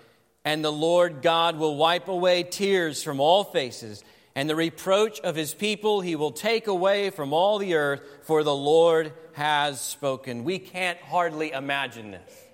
and 0.45 0.65
the 0.65 0.73
Lord 0.73 1.23
God 1.23 1.57
will 1.57 1.77
wipe 1.77 2.09
away 2.09 2.43
tears 2.43 3.03
from 3.03 3.21
all 3.21 3.45
faces, 3.45 4.03
and 4.35 4.49
the 4.49 4.57
reproach 4.57 5.21
of 5.21 5.37
his 5.37 5.53
people 5.53 6.01
he 6.01 6.17
will 6.17 6.33
take 6.33 6.67
away 6.67 7.11
from 7.11 7.33
all 7.33 7.59
the 7.59 7.75
earth, 7.75 8.03
for 8.23 8.43
the 8.43 8.55
Lord 8.55 9.13
has 9.33 9.81
spoken. 9.81 10.45
We 10.45 10.59
can't 10.59 10.99
hardly 11.01 11.53
imagine 11.53 12.11
this. 12.11 12.45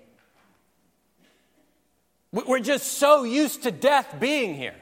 We're 2.31 2.59
just 2.59 2.93
so 2.93 3.23
used 3.23 3.63
to 3.63 3.71
death 3.71 4.15
being 4.19 4.55
here. 4.55 4.75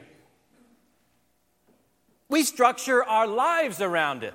We 2.28 2.42
structure 2.42 3.04
our 3.04 3.26
lives 3.26 3.80
around 3.80 4.24
it. 4.24 4.34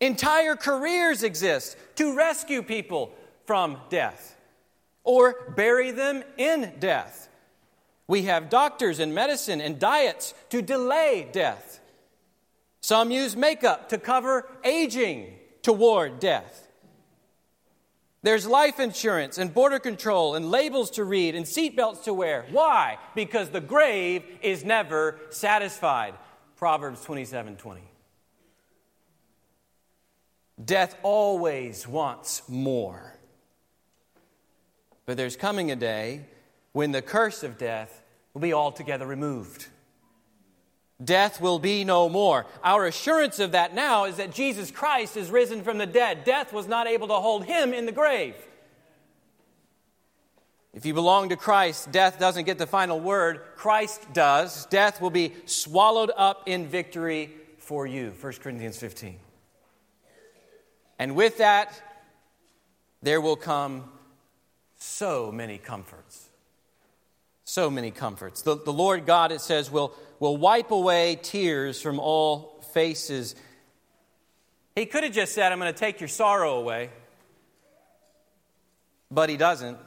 Entire 0.00 0.56
careers 0.56 1.22
exist 1.22 1.76
to 1.96 2.16
rescue 2.16 2.62
people 2.62 3.12
from 3.44 3.76
death 3.90 4.34
or 5.04 5.52
bury 5.56 5.90
them 5.90 6.24
in 6.38 6.72
death. 6.78 7.28
We 8.10 8.22
have 8.22 8.50
doctors 8.50 8.98
and 8.98 9.14
medicine 9.14 9.60
and 9.60 9.78
diets 9.78 10.34
to 10.48 10.62
delay 10.62 11.28
death. 11.30 11.78
Some 12.80 13.12
use 13.12 13.36
makeup 13.36 13.90
to 13.90 13.98
cover 13.98 14.48
aging 14.64 15.36
toward 15.62 16.18
death. 16.18 16.66
There's 18.24 18.48
life 18.48 18.80
insurance 18.80 19.38
and 19.38 19.54
border 19.54 19.78
control 19.78 20.34
and 20.34 20.50
labels 20.50 20.90
to 20.92 21.04
read 21.04 21.36
and 21.36 21.46
seatbelts 21.46 22.02
to 22.02 22.12
wear. 22.12 22.46
Why? 22.50 22.98
Because 23.14 23.50
the 23.50 23.60
grave 23.60 24.24
is 24.42 24.64
never 24.64 25.20
satisfied. 25.28 26.14
Proverbs 26.56 27.04
27 27.04 27.58
20. 27.58 27.80
Death 30.64 30.96
always 31.04 31.86
wants 31.86 32.42
more. 32.48 33.14
But 35.06 35.16
there's 35.16 35.36
coming 35.36 35.70
a 35.70 35.76
day 35.76 36.24
when 36.72 36.92
the 36.92 37.02
curse 37.02 37.42
of 37.42 37.58
death 37.58 38.02
will 38.34 38.40
be 38.40 38.52
altogether 38.52 39.06
removed. 39.06 39.66
Death 41.02 41.40
will 41.40 41.58
be 41.58 41.82
no 41.82 42.08
more. 42.08 42.46
Our 42.62 42.86
assurance 42.86 43.38
of 43.38 43.52
that 43.52 43.74
now 43.74 44.04
is 44.04 44.16
that 44.16 44.32
Jesus 44.32 44.70
Christ 44.70 45.16
is 45.16 45.30
risen 45.30 45.62
from 45.62 45.78
the 45.78 45.86
dead. 45.86 46.24
Death 46.24 46.52
was 46.52 46.68
not 46.68 46.86
able 46.86 47.08
to 47.08 47.14
hold 47.14 47.44
him 47.44 47.72
in 47.72 47.86
the 47.86 47.92
grave. 47.92 48.34
If 50.72 50.86
you 50.86 50.94
belong 50.94 51.30
to 51.30 51.36
Christ, 51.36 51.90
death 51.90 52.18
doesn't 52.20 52.44
get 52.44 52.58
the 52.58 52.66
final 52.66 53.00
word. 53.00 53.40
Christ 53.56 54.12
does. 54.12 54.66
Death 54.66 55.00
will 55.00 55.10
be 55.10 55.34
swallowed 55.46 56.12
up 56.16 56.44
in 56.46 56.66
victory 56.66 57.32
for 57.58 57.86
you. 57.86 58.14
1 58.20 58.32
Corinthians 58.34 58.76
15. 58.76 59.18
And 60.98 61.16
with 61.16 61.38
that, 61.38 61.82
there 63.02 63.20
will 63.20 63.36
come 63.36 63.90
so 64.76 65.32
many 65.32 65.58
comforts. 65.58 66.19
So 67.50 67.68
many 67.68 67.90
comforts. 67.90 68.42
The, 68.42 68.54
the 68.54 68.72
Lord 68.72 69.06
God, 69.06 69.32
it 69.32 69.40
says, 69.40 69.72
will, 69.72 69.92
will 70.20 70.36
wipe 70.36 70.70
away 70.70 71.18
tears 71.20 71.82
from 71.82 71.98
all 71.98 72.62
faces. 72.72 73.34
He 74.76 74.86
could 74.86 75.02
have 75.02 75.12
just 75.12 75.34
said, 75.34 75.50
I'm 75.50 75.58
going 75.58 75.74
to 75.74 75.76
take 75.76 76.00
your 76.00 76.06
sorrow 76.06 76.60
away. 76.60 76.90
But 79.10 79.30
he 79.30 79.36
doesn't. 79.36 79.78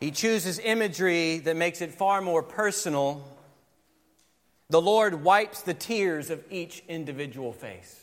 He 0.00 0.10
chooses 0.10 0.58
imagery 0.58 1.38
that 1.38 1.56
makes 1.56 1.80
it 1.80 1.94
far 1.94 2.20
more 2.20 2.42
personal. 2.42 3.24
The 4.68 4.82
Lord 4.82 5.22
wipes 5.22 5.62
the 5.62 5.74
tears 5.74 6.30
of 6.30 6.42
each 6.50 6.82
individual 6.88 7.52
face. 7.52 7.99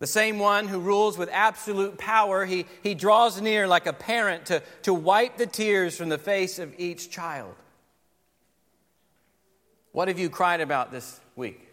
The 0.00 0.06
same 0.06 0.38
one 0.38 0.66
who 0.66 0.80
rules 0.80 1.18
with 1.18 1.28
absolute 1.30 1.98
power, 1.98 2.46
he, 2.46 2.64
he 2.82 2.94
draws 2.94 3.40
near 3.40 3.68
like 3.68 3.86
a 3.86 3.92
parent 3.92 4.46
to, 4.46 4.62
to 4.82 4.94
wipe 4.94 5.36
the 5.36 5.46
tears 5.46 5.96
from 5.96 6.08
the 6.08 6.18
face 6.18 6.58
of 6.58 6.74
each 6.78 7.10
child. 7.10 7.54
What 9.92 10.08
have 10.08 10.18
you 10.18 10.30
cried 10.30 10.62
about 10.62 10.90
this 10.90 11.20
week? 11.36 11.68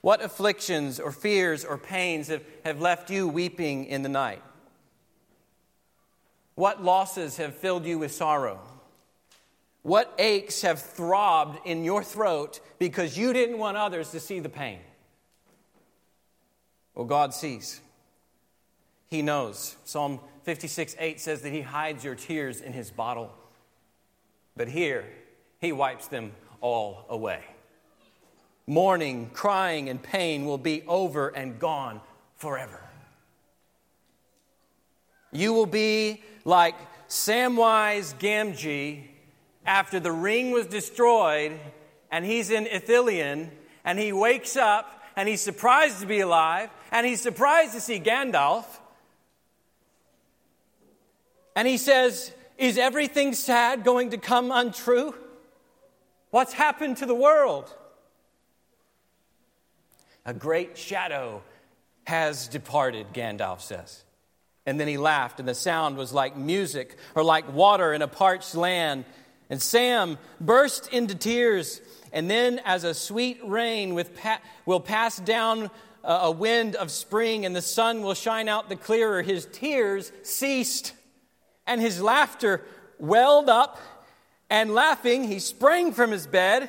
What 0.00 0.20
afflictions 0.20 0.98
or 0.98 1.12
fears 1.12 1.64
or 1.64 1.78
pains 1.78 2.26
have, 2.26 2.42
have 2.64 2.80
left 2.80 3.08
you 3.08 3.28
weeping 3.28 3.84
in 3.84 4.02
the 4.02 4.08
night? 4.08 4.42
What 6.56 6.82
losses 6.82 7.36
have 7.36 7.54
filled 7.54 7.86
you 7.86 8.00
with 8.00 8.12
sorrow? 8.12 8.58
What 9.82 10.12
aches 10.18 10.62
have 10.62 10.80
throbbed 10.80 11.60
in 11.64 11.84
your 11.84 12.02
throat 12.02 12.58
because 12.80 13.16
you 13.16 13.32
didn't 13.32 13.58
want 13.58 13.76
others 13.76 14.10
to 14.10 14.18
see 14.18 14.40
the 14.40 14.48
pain? 14.48 14.80
Well, 16.94 17.06
God 17.06 17.32
sees. 17.34 17.80
He 19.08 19.22
knows. 19.22 19.76
Psalm 19.84 20.20
56 20.44 20.96
8 20.98 21.20
says 21.20 21.42
that 21.42 21.52
He 21.52 21.60
hides 21.60 22.04
your 22.04 22.14
tears 22.14 22.60
in 22.60 22.72
His 22.72 22.90
bottle. 22.90 23.32
But 24.56 24.68
here, 24.68 25.04
He 25.60 25.72
wipes 25.72 26.08
them 26.08 26.32
all 26.60 27.06
away. 27.08 27.42
Mourning, 28.66 29.30
crying, 29.30 29.88
and 29.88 30.02
pain 30.02 30.44
will 30.44 30.58
be 30.58 30.82
over 30.86 31.28
and 31.28 31.58
gone 31.58 32.00
forever. 32.36 32.80
You 35.32 35.52
will 35.52 35.66
be 35.66 36.22
like 36.44 36.74
Samwise 37.08 38.14
Gamgee 38.18 39.04
after 39.64 40.00
the 40.00 40.12
ring 40.12 40.50
was 40.50 40.66
destroyed 40.66 41.58
and 42.10 42.24
he's 42.24 42.50
in 42.50 42.66
Ithilien 42.66 43.48
and 43.84 43.98
he 43.98 44.12
wakes 44.12 44.56
up 44.56 45.02
and 45.16 45.28
he's 45.28 45.40
surprised 45.40 46.00
to 46.00 46.06
be 46.06 46.20
alive 46.20 46.70
and 46.92 47.06
he's 47.06 47.22
surprised 47.22 47.72
to 47.72 47.80
see 47.80 47.98
Gandalf. 47.98 48.66
And 51.56 51.66
he 51.66 51.78
says, 51.78 52.32
Is 52.58 52.78
everything 52.78 53.32
sad 53.32 53.82
going 53.82 54.10
to 54.10 54.18
come 54.18 54.52
untrue? 54.52 55.14
What's 56.30 56.52
happened 56.52 56.98
to 56.98 57.06
the 57.06 57.14
world? 57.14 57.74
A 60.24 60.34
great 60.34 60.78
shadow 60.78 61.42
has 62.04 62.46
departed, 62.46 63.06
Gandalf 63.12 63.62
says. 63.62 64.04
And 64.66 64.78
then 64.78 64.86
he 64.86 64.96
laughed, 64.96 65.40
and 65.40 65.48
the 65.48 65.54
sound 65.54 65.96
was 65.96 66.12
like 66.12 66.36
music 66.36 66.96
or 67.14 67.24
like 67.24 67.52
water 67.52 67.92
in 67.92 68.02
a 68.02 68.08
parched 68.08 68.54
land. 68.54 69.04
And 69.50 69.60
Sam 69.60 70.18
burst 70.40 70.88
into 70.92 71.14
tears. 71.14 71.80
And 72.12 72.30
then, 72.30 72.60
as 72.64 72.84
a 72.84 72.94
sweet 72.94 73.40
rain 73.42 73.94
with 73.94 74.14
pa- 74.14 74.40
will 74.66 74.80
pass 74.80 75.18
down 75.18 75.70
a 76.04 76.30
wind 76.30 76.76
of 76.76 76.90
spring, 76.90 77.46
and 77.46 77.54
the 77.54 77.62
sun 77.62 78.02
will 78.02 78.14
shine 78.14 78.48
out 78.48 78.68
the 78.68 78.76
clearer, 78.76 79.22
his 79.22 79.46
tears 79.46 80.12
ceased, 80.22 80.92
and 81.66 81.80
his 81.80 82.00
laughter 82.00 82.62
welled 82.98 83.48
up. 83.48 83.78
And 84.50 84.74
laughing, 84.74 85.24
he 85.24 85.38
sprang 85.38 85.92
from 85.92 86.10
his 86.10 86.26
bed. 86.26 86.68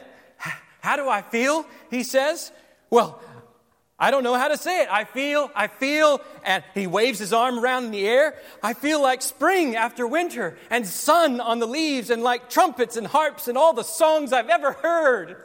How 0.79 0.95
do 0.95 1.09
I 1.09 1.21
feel? 1.21 1.65
He 1.89 2.03
says. 2.03 2.51
Well, 2.89 3.19
I 3.99 4.11
don't 4.11 4.23
know 4.23 4.35
how 4.35 4.47
to 4.47 4.57
say 4.57 4.81
it. 4.81 4.89
I 4.91 5.03
feel, 5.03 5.51
I 5.55 5.67
feel, 5.67 6.21
and 6.43 6.63
he 6.73 6.87
waves 6.87 7.19
his 7.19 7.31
arm 7.31 7.59
around 7.59 7.85
in 7.85 7.91
the 7.91 8.07
air. 8.07 8.35
I 8.61 8.73
feel 8.73 9.01
like 9.01 9.21
spring 9.21 9.75
after 9.75 10.07
winter 10.07 10.57
and 10.69 10.85
sun 10.87 11.39
on 11.39 11.59
the 11.59 11.67
leaves 11.67 12.09
and 12.09 12.23
like 12.23 12.49
trumpets 12.49 12.97
and 12.97 13.07
harps 13.07 13.47
and 13.47 13.57
all 13.57 13.73
the 13.73 13.83
songs 13.83 14.33
I've 14.33 14.49
ever 14.49 14.73
heard. 14.73 15.37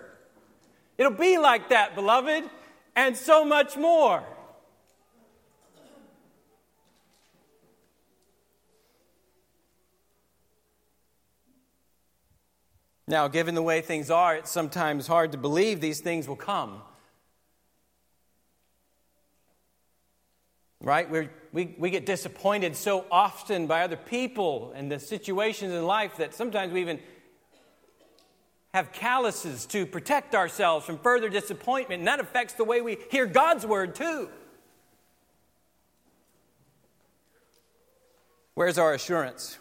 It'll 0.96 1.12
be 1.12 1.38
like 1.38 1.68
that, 1.68 1.94
beloved, 1.94 2.44
and 2.98 3.16
so 3.16 3.44
much 3.44 3.76
more. 3.76 4.24
Now, 13.06 13.28
given 13.28 13.54
the 13.54 13.62
way 13.62 13.82
things 13.82 14.10
are, 14.10 14.34
it's 14.34 14.50
sometimes 14.50 15.06
hard 15.06 15.30
to 15.30 15.38
believe 15.38 15.80
these 15.80 16.00
things 16.00 16.26
will 16.26 16.36
come. 16.36 16.82
right? 20.80 21.10
We're, 21.10 21.30
we 21.52 21.74
we 21.78 21.90
get 21.90 22.06
disappointed 22.06 22.76
so 22.76 23.04
often 23.10 23.66
by 23.66 23.82
other 23.82 23.96
people 23.96 24.72
and 24.74 24.90
the 24.90 24.98
situations 24.98 25.72
in 25.72 25.84
life 25.84 26.16
that 26.18 26.34
sometimes 26.34 26.72
we 26.72 26.80
even 26.80 27.00
have 28.74 28.92
calluses 28.92 29.66
to 29.66 29.86
protect 29.86 30.34
ourselves 30.34 30.84
from 30.84 30.98
further 30.98 31.28
disappointment, 31.28 32.00
and 32.00 32.08
that 32.08 32.20
affects 32.20 32.54
the 32.54 32.64
way 32.64 32.80
we 32.80 32.98
hear 33.10 33.26
God's 33.26 33.66
word 33.66 33.94
too. 33.94 34.28
Where's 38.54 38.78
our 38.78 38.92
assurance? 38.92 39.58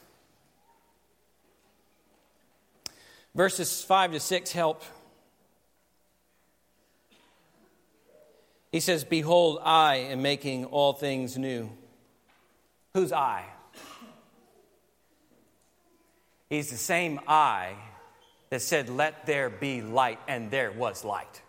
Verses 3.36 3.84
5 3.84 4.14
to 4.14 4.20
6 4.20 4.52
help 4.52 4.84
He 8.72 8.80
says, 8.82 9.04
Behold, 9.04 9.60
I 9.64 9.96
am 9.96 10.22
making 10.22 10.66
all 10.66 10.94
things 10.94 11.38
new. 11.38 11.72
Who's 12.94 13.12
I? 13.12 13.44
He's 16.50 16.70
the 16.70 16.78
same 16.78 17.20
I 17.28 17.74
that 18.50 18.62
said, 18.62 18.90
Let 18.90 19.26
there 19.26 19.50
be 19.50 19.82
light, 19.82 20.20
and 20.28 20.52
there 20.52 20.72
was 20.72 21.04
light. 21.04 21.42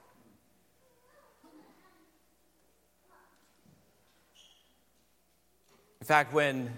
In 6.01 6.07
fact, 6.07 6.33
when 6.33 6.73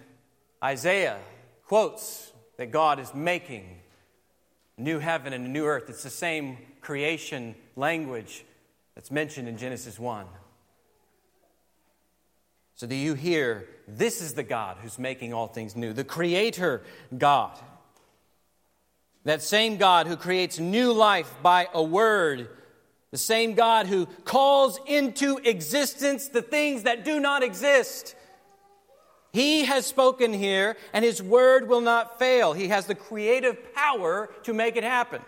Isaiah 0.63 1.19
quotes 1.67 2.33
that 2.57 2.71
God 2.71 2.99
is 2.99 3.15
making 3.15 3.79
a 4.77 4.81
new 4.81 4.99
heaven 4.99 5.33
and 5.33 5.47
a 5.47 5.49
new 5.49 5.67
earth, 5.67 5.85
it's 5.89 6.03
the 6.03 6.11
same 6.11 6.59
creation 6.81 7.55
language 7.77 8.45
that's 8.95 9.11
mentioned 9.11 9.49
in 9.49 9.57
Genesis 9.57 9.99
1. 9.99 10.27
So 12.75 12.87
do 12.87 12.95
you 12.95 13.15
hear, 13.15 13.69
this 13.87 14.23
is 14.23 14.35
the 14.35 14.43
God 14.43 14.79
who's 14.83 14.99
making 14.99 15.35
all 15.35 15.47
things 15.47 15.77
new, 15.77 15.93
the 15.93 16.03
Creator 16.03 16.83
God. 17.17 17.59
That 19.25 19.43
same 19.43 19.77
God 19.77 20.07
who 20.07 20.17
creates 20.17 20.59
new 20.59 20.93
life 20.93 21.33
by 21.43 21.69
a 21.75 21.83
word, 21.83 22.49
the 23.11 23.19
same 23.19 23.55
God 23.55 23.87
who 23.87 24.07
calls 24.25 24.79
into 24.87 25.39
existence 25.39 26.29
the 26.29 26.43
things 26.43 26.85
that 26.85 27.05
do 27.05 27.21
not 27.21 27.43
exist. 27.43 28.15
He 29.33 29.65
has 29.65 29.87
spoken 29.87 30.33
here, 30.33 30.77
and 30.93 31.05
His 31.05 31.23
word 31.23 31.69
will 31.69 31.83
not 31.83 32.19
fail. 32.19 32.53
He 32.53 32.69
has 32.69 32.87
the 32.87 32.95
creative 32.95 33.75
power 33.75 34.31
to 34.45 34.53
make 34.55 34.77
it 34.77 34.85
happen. 34.85 35.23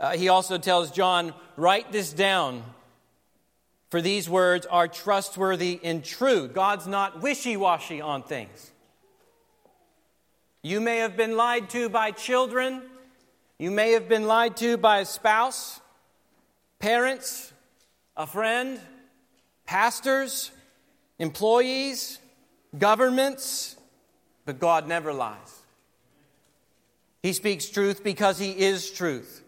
Uh, 0.00 0.16
he 0.16 0.28
also 0.28 0.58
tells 0.58 0.90
John, 0.90 1.34
write 1.56 1.92
this 1.92 2.12
down 2.12 2.64
for 3.94 4.02
these 4.02 4.28
words 4.28 4.66
are 4.66 4.88
trustworthy 4.88 5.78
and 5.84 6.02
true. 6.02 6.48
God's 6.48 6.88
not 6.88 7.22
wishy 7.22 7.56
washy 7.56 8.00
on 8.00 8.24
things. 8.24 8.72
You 10.64 10.80
may 10.80 10.96
have 10.96 11.16
been 11.16 11.36
lied 11.36 11.70
to 11.70 11.88
by 11.88 12.10
children. 12.10 12.82
You 13.58 13.70
may 13.70 13.92
have 13.92 14.08
been 14.08 14.26
lied 14.26 14.56
to 14.56 14.76
by 14.76 14.98
a 14.98 15.04
spouse, 15.04 15.80
parents, 16.80 17.52
a 18.16 18.26
friend, 18.26 18.80
pastors, 19.66 20.50
employees, 21.20 22.18
governments, 22.76 23.76
but 24.44 24.58
God 24.58 24.88
never 24.88 25.12
lies. 25.12 25.62
He 27.22 27.32
speaks 27.32 27.68
truth 27.68 28.02
because 28.02 28.38
He 28.38 28.50
is 28.50 28.90
truth. 28.90 29.44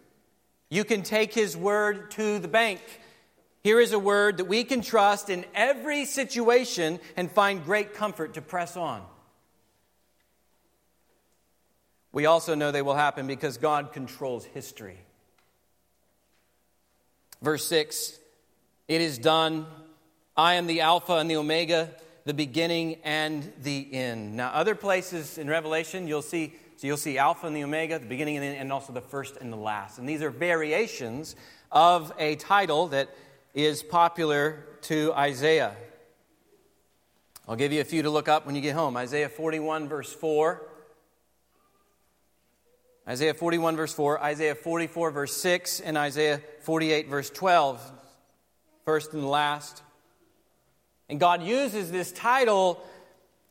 You 0.69 0.85
can 0.85 1.01
take 1.01 1.33
His 1.33 1.57
word 1.57 2.11
to 2.11 2.39
the 2.39 2.47
bank 2.47 2.79
here 3.67 3.81
is 3.81 3.91
a 3.91 3.99
word 3.99 4.37
that 4.37 4.45
we 4.45 4.63
can 4.63 4.79
trust 4.79 5.29
in 5.29 5.43
every 5.53 6.05
situation 6.05 7.01
and 7.17 7.29
find 7.29 7.65
great 7.65 7.93
comfort 7.93 8.35
to 8.35 8.41
press 8.41 8.77
on. 8.77 9.03
We 12.17 12.25
also 12.25 12.55
know 12.55 12.71
they 12.71 12.81
will 12.81 12.95
happen 12.95 13.27
because 13.27 13.57
God 13.57 13.93
controls 13.93 14.43
history. 14.43 14.97
Verse 17.43 17.63
6 17.67 18.17
It 18.87 19.01
is 19.01 19.19
done. 19.19 19.67
I 20.35 20.55
am 20.55 20.65
the 20.65 20.81
Alpha 20.81 21.13
and 21.13 21.29
the 21.29 21.35
Omega, 21.35 21.91
the 22.25 22.33
beginning 22.33 22.97
and 23.03 23.53
the 23.61 23.93
end. 23.93 24.35
Now, 24.35 24.47
other 24.47 24.73
places 24.73 25.37
in 25.37 25.47
Revelation, 25.47 26.07
you'll 26.07 26.23
see, 26.23 26.55
so 26.77 26.87
you'll 26.87 26.97
see 26.97 27.19
Alpha 27.19 27.45
and 27.45 27.55
the 27.55 27.63
Omega, 27.63 27.99
the 27.99 28.07
beginning 28.07 28.37
and 28.37 28.43
the 28.43 28.47
end, 28.47 28.61
and 28.61 28.73
also 28.73 28.93
the 28.93 28.99
first 28.99 29.37
and 29.37 29.53
the 29.53 29.57
last. 29.57 29.99
And 29.99 30.09
these 30.09 30.23
are 30.23 30.31
variations 30.31 31.35
of 31.71 32.11
a 32.17 32.35
title 32.37 32.87
that 32.87 33.15
is 33.53 33.83
popular 33.83 34.65
to 34.81 35.13
Isaiah. 35.13 35.75
I'll 37.47 37.55
give 37.55 37.71
you 37.71 37.81
a 37.81 37.85
few 37.85 38.01
to 38.01 38.09
look 38.09 38.27
up 38.27 38.47
when 38.47 38.55
you 38.55 38.61
get 38.61 38.73
home. 38.73 38.97
Isaiah 38.97 39.29
41, 39.29 39.87
verse 39.87 40.11
4. 40.11 40.63
Isaiah 43.07 43.33
41, 43.33 43.77
verse 43.77 43.93
4, 43.93 44.21
Isaiah 44.21 44.55
44, 44.55 45.11
verse 45.11 45.37
6, 45.37 45.79
and 45.79 45.97
Isaiah 45.97 46.41
48, 46.61 47.07
verse 47.07 47.29
12. 47.29 47.91
First 48.83 49.13
and 49.13 49.27
last. 49.27 49.81
And 51.09 51.19
God 51.19 51.41
uses 51.41 51.89
this 51.91 52.11
title 52.11 52.81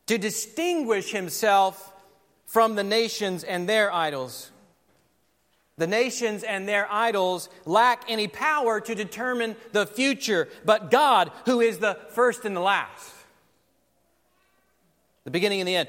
to 0.07 0.19
distinguish 0.19 1.11
himself 1.11 1.93
from 2.45 2.75
the 2.75 2.85
nations 2.85 3.45
and 3.45 3.69
their 3.69 3.93
idols. 3.93 4.51
The 5.79 5.87
nations 5.87 6.43
and 6.43 6.69
their 6.69 6.91
idols 6.91 7.49
lack 7.65 8.05
any 8.09 8.29
power 8.29 8.81
to 8.81 8.95
determine 8.95 9.57
the 9.73 9.87
future, 9.87 10.49
but 10.65 10.91
God, 10.91 11.31
who 11.45 11.61
is 11.61 11.79
the 11.79 11.99
first 12.11 12.45
and 12.45 12.57
the 12.57 12.61
last, 12.61 13.13
the 15.25 15.31
beginning 15.31 15.61
and 15.61 15.69
the 15.69 15.77
end, 15.77 15.89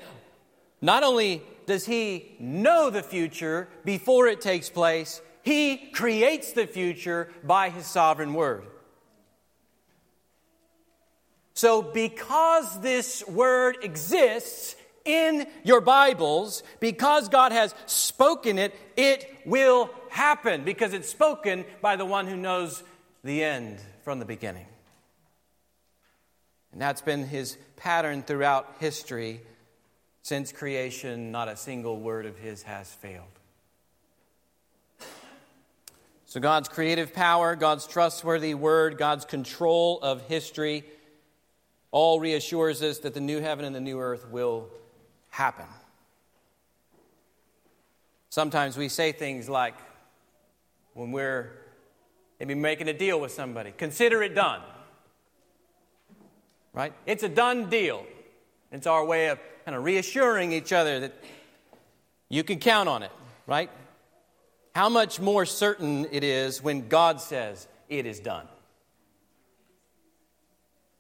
not 0.82 1.04
only 1.04 1.42
does 1.68 1.86
He 1.86 2.36
know 2.40 2.90
the 2.90 3.04
future 3.04 3.70
before 3.86 4.26
it 4.28 4.42
takes 4.42 4.70
place, 4.70 5.22
He 5.44 5.78
creates 5.78 6.54
the 6.54 6.66
future 6.66 7.30
by 7.44 7.70
His 7.70 7.86
sovereign 7.86 8.34
word. 8.34 8.66
So, 11.54 11.82
because 11.82 12.80
this 12.82 13.28
word 13.28 13.78
exists, 13.84 14.76
in 15.08 15.48
your 15.64 15.82
Bibles, 15.82 16.62
because 16.80 17.30
God 17.30 17.52
has 17.52 17.74
spoken 17.86 18.60
it, 18.60 18.76
it 18.96 19.28
will 19.46 19.90
happen 20.10 20.64
because 20.64 20.94
it's 20.94 21.10
spoken 21.10 21.66
by 21.82 21.96
the 21.96 22.06
one 22.06 22.28
who 22.28 22.36
knows 22.36 22.84
the 23.24 23.44
end 23.44 23.80
from 24.04 24.20
the 24.20 24.26
beginning. 24.26 24.68
And 26.74 26.82
that's 26.82 27.02
been 27.02 27.26
his 27.26 27.58
pattern 27.78 28.22
throughout 28.22 28.76
history. 28.80 29.42
Since 30.28 30.52
creation, 30.52 31.32
not 31.32 31.48
a 31.48 31.56
single 31.56 32.02
word 32.02 32.26
of 32.26 32.38
his 32.38 32.64
has 32.64 32.94
failed. 32.94 33.24
So, 36.26 36.42
God's 36.42 36.68
creative 36.68 37.14
power, 37.14 37.56
God's 37.56 37.88
trustworthy 37.88 38.54
word, 38.54 38.98
God's 38.98 39.24
control 39.24 40.02
of 40.02 40.28
history 40.28 40.84
all 41.92 42.20
reassures 42.20 42.84
us 42.84 42.98
that 42.98 43.14
the 43.14 43.22
new 43.22 43.40
heaven 43.40 43.64
and 43.64 43.74
the 43.74 43.80
new 43.80 44.02
earth 44.02 44.28
will 44.30 44.68
happen. 45.30 45.68
Sometimes 48.30 48.76
we 48.76 48.90
say 48.90 49.14
things 49.14 49.48
like, 49.48 49.76
when 50.94 51.14
we're 51.14 51.54
maybe 52.38 52.54
making 52.54 52.90
a 52.90 52.94
deal 52.94 53.18
with 53.22 53.32
somebody. 53.32 53.72
Consider 53.78 54.22
it 54.22 54.36
done. 54.36 54.60
Right? 56.74 56.92
It's 57.06 57.24
a 57.24 57.30
done 57.30 57.70
deal. 57.70 58.06
It's 58.74 58.88
our 58.88 59.06
way 59.06 59.28
of 59.30 59.40
kind 59.68 59.76
of 59.76 59.84
reassuring 59.84 60.54
each 60.54 60.72
other 60.72 61.02
that 61.02 61.14
you 62.30 62.42
can 62.42 62.58
count 62.58 62.88
on 62.88 63.04
it, 63.04 63.12
right? 63.46 63.70
How 64.74 64.88
much 64.88 65.20
more 65.20 65.46
certain 65.46 66.08
it 66.10 66.24
is 66.24 66.64
when 66.64 66.88
God 66.88 67.20
says 67.20 67.68
it 67.90 68.06
is 68.06 68.22
done. 68.22 68.48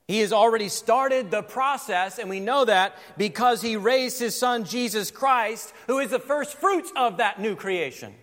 He 0.09 0.19
has 0.19 0.33
already 0.33 0.67
started 0.67 1.31
the 1.31 1.43
process, 1.43 2.19
and 2.19 2.29
we 2.29 2.41
know 2.41 2.65
that 2.65 2.97
because 3.17 3.61
he 3.61 3.77
raised 3.77 4.19
his 4.19 4.37
son 4.37 4.65
Jesus 4.65 5.11
Christ, 5.11 5.73
who 5.87 5.99
is 5.99 6.11
the 6.11 6.19
first 6.19 6.55
fruits 6.55 6.91
of 6.97 7.19
that 7.19 7.39
new 7.39 7.55
creation. 7.55 8.13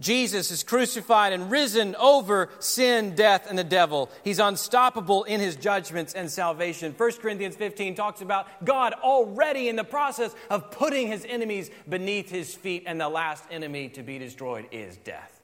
Jesus 0.00 0.50
is 0.50 0.64
crucified 0.64 1.32
and 1.32 1.52
risen 1.52 1.94
over 1.96 2.50
sin, 2.58 3.14
death, 3.14 3.46
and 3.48 3.56
the 3.56 3.62
devil. 3.62 4.10
He's 4.24 4.40
unstoppable 4.40 5.22
in 5.22 5.38
his 5.40 5.54
judgments 5.54 6.14
and 6.14 6.28
salvation. 6.28 6.94
1 6.96 7.12
Corinthians 7.12 7.54
15 7.54 7.94
talks 7.94 8.20
about 8.20 8.64
God 8.64 8.92
already 8.94 9.68
in 9.68 9.76
the 9.76 9.84
process 9.84 10.34
of 10.50 10.72
putting 10.72 11.06
his 11.06 11.24
enemies 11.28 11.70
beneath 11.88 12.28
his 12.28 12.52
feet, 12.54 12.84
and 12.86 13.00
the 13.00 13.08
last 13.08 13.44
enemy 13.52 13.88
to 13.90 14.02
be 14.02 14.18
destroyed 14.18 14.66
is 14.72 14.96
death. 14.96 15.40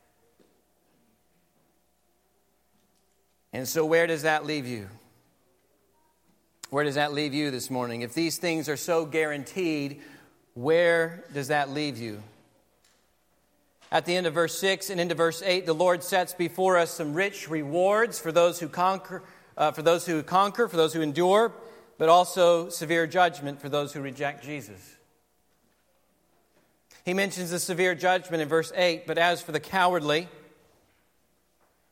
And 3.52 3.68
so, 3.68 3.84
where 3.84 4.08
does 4.08 4.22
that 4.22 4.44
leave 4.44 4.66
you? 4.66 4.88
Where 6.70 6.84
does 6.84 6.94
that 6.96 7.12
leave 7.12 7.34
you 7.34 7.50
this 7.52 7.70
morning? 7.70 8.02
If 8.02 8.14
these 8.14 8.38
things 8.38 8.68
are 8.68 8.76
so 8.76 9.04
guaranteed, 9.04 10.00
where 10.54 11.24
does 11.32 11.48
that 11.48 11.70
leave 11.70 11.98
you? 11.98 12.22
At 13.92 14.04
the 14.04 14.14
end 14.14 14.26
of 14.26 14.34
verse 14.34 14.56
6 14.58 14.88
and 14.90 15.00
into 15.00 15.16
verse 15.16 15.42
8, 15.44 15.66
the 15.66 15.72
Lord 15.72 16.04
sets 16.04 16.32
before 16.32 16.78
us 16.78 16.92
some 16.92 17.12
rich 17.12 17.50
rewards 17.50 18.20
for 18.20 18.30
those 18.30 18.60
who 18.60 18.68
conquer, 18.68 19.22
uh, 19.56 19.72
for 19.72 19.82
those 19.82 20.06
who 20.06 20.22
conquer, 20.22 20.68
for 20.68 20.76
those 20.76 20.94
who 20.94 21.00
endure, 21.00 21.52
but 21.98 22.08
also 22.08 22.68
severe 22.68 23.08
judgment 23.08 23.60
for 23.60 23.68
those 23.68 23.92
who 23.92 24.00
reject 24.00 24.44
Jesus. 24.44 24.96
He 27.04 27.14
mentions 27.14 27.50
the 27.50 27.58
severe 27.58 27.96
judgment 27.96 28.42
in 28.42 28.48
verse 28.48 28.72
8, 28.76 29.06
but 29.08 29.18
as 29.18 29.42
for 29.42 29.50
the 29.50 29.60
cowardly, 29.60 30.28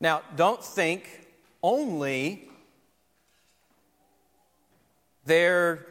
now 0.01 0.23
don't 0.37 0.63
think 0.63 1.27
only 1.63 2.49
they're 5.25 5.85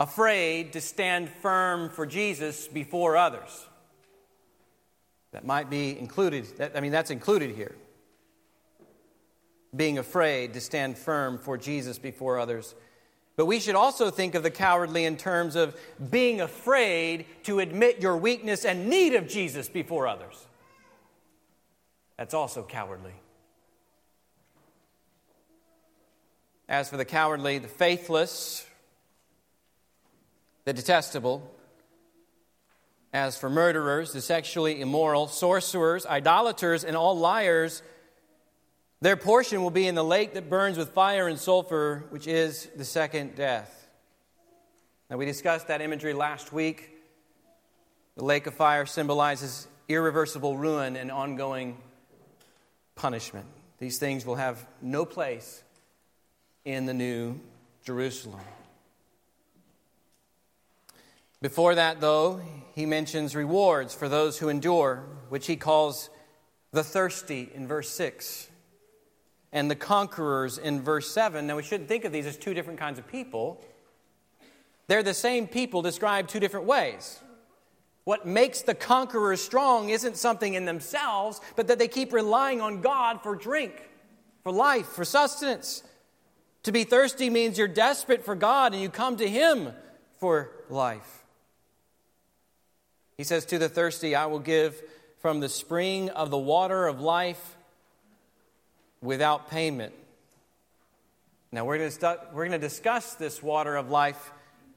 afraid 0.00 0.72
to 0.72 0.80
stand 0.80 1.28
firm 1.28 1.90
for 1.90 2.06
Jesus 2.06 2.66
before 2.66 3.16
others. 3.16 3.66
That 5.32 5.44
might 5.44 5.70
be 5.70 5.98
included, 5.98 6.46
that, 6.58 6.76
I 6.76 6.80
mean, 6.80 6.92
that's 6.92 7.10
included 7.10 7.54
here. 7.54 7.74
Being 9.74 9.98
afraid 9.98 10.54
to 10.54 10.60
stand 10.60 10.98
firm 10.98 11.38
for 11.38 11.56
Jesus 11.56 11.98
before 11.98 12.38
others. 12.38 12.74
But 13.36 13.46
we 13.46 13.60
should 13.60 13.76
also 13.76 14.10
think 14.10 14.34
of 14.34 14.42
the 14.42 14.50
cowardly 14.50 15.04
in 15.04 15.16
terms 15.16 15.56
of 15.56 15.78
being 16.10 16.40
afraid 16.40 17.26
to 17.44 17.60
admit 17.60 18.02
your 18.02 18.16
weakness 18.16 18.64
and 18.64 18.88
need 18.88 19.14
of 19.14 19.28
Jesus 19.28 19.68
before 19.68 20.06
others. 20.06 20.46
That's 22.18 22.34
also 22.34 22.62
cowardly. 22.62 23.14
As 26.68 26.90
for 26.90 26.96
the 26.96 27.04
cowardly, 27.04 27.58
the 27.58 27.68
faithless, 27.68 28.66
the 30.64 30.72
detestable, 30.72 31.50
as 33.12 33.36
for 33.36 33.50
murderers, 33.50 34.12
the 34.12 34.20
sexually 34.20 34.80
immoral, 34.80 35.26
sorcerers, 35.26 36.06
idolaters, 36.06 36.84
and 36.84 36.96
all 36.96 37.18
liars, 37.18 37.82
their 39.00 39.16
portion 39.16 39.62
will 39.62 39.70
be 39.70 39.86
in 39.86 39.94
the 39.94 40.04
lake 40.04 40.34
that 40.34 40.50
burns 40.50 40.76
with 40.76 40.90
fire 40.90 41.26
and 41.26 41.38
sulfur, 41.38 42.04
which 42.10 42.26
is 42.26 42.68
the 42.76 42.84
second 42.84 43.34
death. 43.34 43.88
Now, 45.08 45.16
we 45.16 45.24
discussed 45.24 45.68
that 45.68 45.80
imagery 45.80 46.12
last 46.12 46.52
week. 46.52 46.90
The 48.16 48.24
lake 48.24 48.46
of 48.46 48.54
fire 48.54 48.86
symbolizes 48.86 49.66
irreversible 49.88 50.56
ruin 50.56 50.96
and 50.96 51.10
ongoing 51.10 51.78
punishment. 52.94 53.46
These 53.78 53.98
things 53.98 54.26
will 54.26 54.36
have 54.36 54.64
no 54.82 55.04
place 55.04 55.62
in 56.64 56.86
the 56.86 56.94
new 56.94 57.40
Jerusalem. 57.82 58.40
Before 61.42 61.74
that, 61.74 62.02
though, 62.02 62.42
he 62.74 62.84
mentions 62.84 63.34
rewards 63.34 63.94
for 63.94 64.08
those 64.10 64.38
who 64.38 64.50
endure, 64.50 65.04
which 65.30 65.46
he 65.46 65.56
calls 65.56 66.10
the 66.72 66.84
thirsty 66.84 67.50
in 67.54 67.66
verse 67.66 67.88
6, 67.90 68.48
and 69.50 69.70
the 69.70 69.74
conquerors 69.74 70.58
in 70.58 70.82
verse 70.82 71.10
7. 71.10 71.46
Now, 71.46 71.56
we 71.56 71.62
shouldn't 71.62 71.88
think 71.88 72.04
of 72.04 72.12
these 72.12 72.26
as 72.26 72.36
two 72.36 72.52
different 72.52 72.78
kinds 72.78 72.98
of 72.98 73.08
people. 73.08 73.64
They're 74.86 75.02
the 75.02 75.14
same 75.14 75.46
people 75.46 75.80
described 75.80 76.28
two 76.28 76.40
different 76.40 76.66
ways. 76.66 77.20
What 78.04 78.26
makes 78.26 78.60
the 78.60 78.74
conquerors 78.74 79.40
strong 79.40 79.88
isn't 79.88 80.16
something 80.16 80.54
in 80.54 80.66
themselves, 80.66 81.40
but 81.56 81.68
that 81.68 81.78
they 81.78 81.88
keep 81.88 82.12
relying 82.12 82.60
on 82.60 82.82
God 82.82 83.22
for 83.22 83.34
drink, 83.34 83.88
for 84.42 84.52
life, 84.52 84.86
for 84.86 85.04
sustenance. 85.04 85.84
To 86.64 86.72
be 86.72 86.84
thirsty 86.84 87.30
means 87.30 87.56
you're 87.56 87.68
desperate 87.68 88.24
for 88.24 88.34
God 88.34 88.74
and 88.74 88.82
you 88.82 88.90
come 88.90 89.16
to 89.16 89.28
Him 89.28 89.72
for 90.18 90.50
life. 90.68 91.19
He 93.20 93.24
says, 93.24 93.44
To 93.44 93.58
the 93.58 93.68
thirsty, 93.68 94.14
I 94.14 94.24
will 94.24 94.38
give 94.38 94.82
from 95.18 95.40
the 95.40 95.50
spring 95.50 96.08
of 96.08 96.30
the 96.30 96.38
water 96.38 96.86
of 96.86 97.02
life 97.02 97.54
without 99.02 99.50
payment. 99.50 99.92
Now, 101.52 101.66
we're 101.66 101.76
going, 101.76 101.90
to 101.90 102.20
we're 102.32 102.46
going 102.48 102.58
to 102.58 102.66
discuss 102.66 103.16
this 103.16 103.42
water 103.42 103.76
of 103.76 103.90
life 103.90 104.32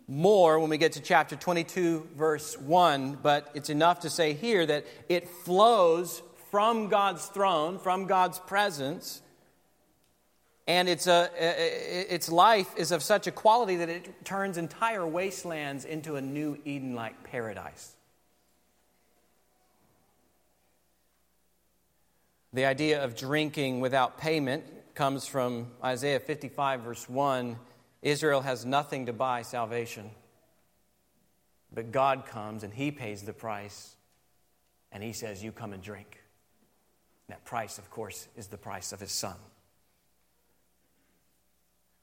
more 0.10 0.60
when 0.60 0.70
we 0.70 0.78
get 0.78 0.92
to 0.92 1.00
chapter 1.00 1.38
22, 1.38 2.10
verse 2.18 2.58
1, 2.60 3.20
but 3.24 3.50
it's 3.54 3.70
enough 3.70 4.02
to 4.02 4.10
say 4.10 4.34
here 4.34 4.66
that 4.66 4.86
it 5.08 5.30
flows 5.30 6.22
from 6.52 6.90
God's 6.90 7.26
throne, 7.28 7.80
from 7.80 8.08
God's 8.08 8.40
presence, 8.40 9.22
and 10.68 10.90
it's, 10.90 11.08
a, 11.08 11.30
its 12.14 12.28
life 12.28 12.74
is 12.76 12.92
of 12.92 13.04
such 13.04 13.26
a 13.26 13.32
quality 13.32 13.78
that 13.78 13.88
it 13.88 14.26
turns 14.26 14.58
entire 14.58 15.08
wastelands 15.08 15.86
into 15.86 16.18
a 16.18 16.22
new 16.22 16.58
Eden 16.66 16.94
like 16.94 17.24
paradise. 17.24 17.96
The 22.54 22.66
idea 22.66 23.04
of 23.04 23.16
drinking 23.16 23.80
without 23.80 24.20
payment 24.20 24.64
comes 24.94 25.26
from 25.26 25.72
Isaiah 25.84 26.20
55, 26.20 26.82
verse 26.82 27.10
1. 27.10 27.58
Israel 28.04 28.42
has 28.42 28.64
nothing 28.64 29.08
to 29.08 29.14
buy 29.14 29.42
salvation. 29.42 30.12
But 31.74 31.92
God 31.92 32.28
comes 32.28 32.64
and 32.64 32.72
He 32.72 32.92
pays 32.92 33.24
the 33.24 33.34
price, 33.34 33.96
and 34.92 35.02
He 35.02 35.14
says, 35.14 35.44
You 35.44 35.52
come 35.52 35.74
and 35.74 35.82
drink. 35.82 36.20
that 37.28 37.44
price, 37.44 37.80
of 37.80 37.90
course, 37.90 38.28
is 38.38 38.48
the 38.48 38.58
price 38.58 38.92
of 38.92 39.00
His 39.00 39.12
Son. 39.12 39.36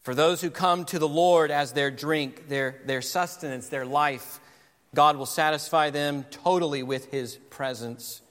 For 0.02 0.14
those 0.14 0.40
who 0.40 0.50
come 0.50 0.84
to 0.86 0.98
the 0.98 1.06
Lord 1.06 1.52
as 1.52 1.72
their 1.72 1.92
drink, 1.92 2.48
their, 2.48 2.80
their 2.86 3.02
sustenance, 3.02 3.68
their 3.68 3.86
life, 3.86 4.40
God 4.94 5.16
will 5.16 5.26
satisfy 5.26 5.90
them 5.90 6.24
totally 6.30 6.82
with 6.82 7.12
His 7.12 7.36
presence. 7.36 8.22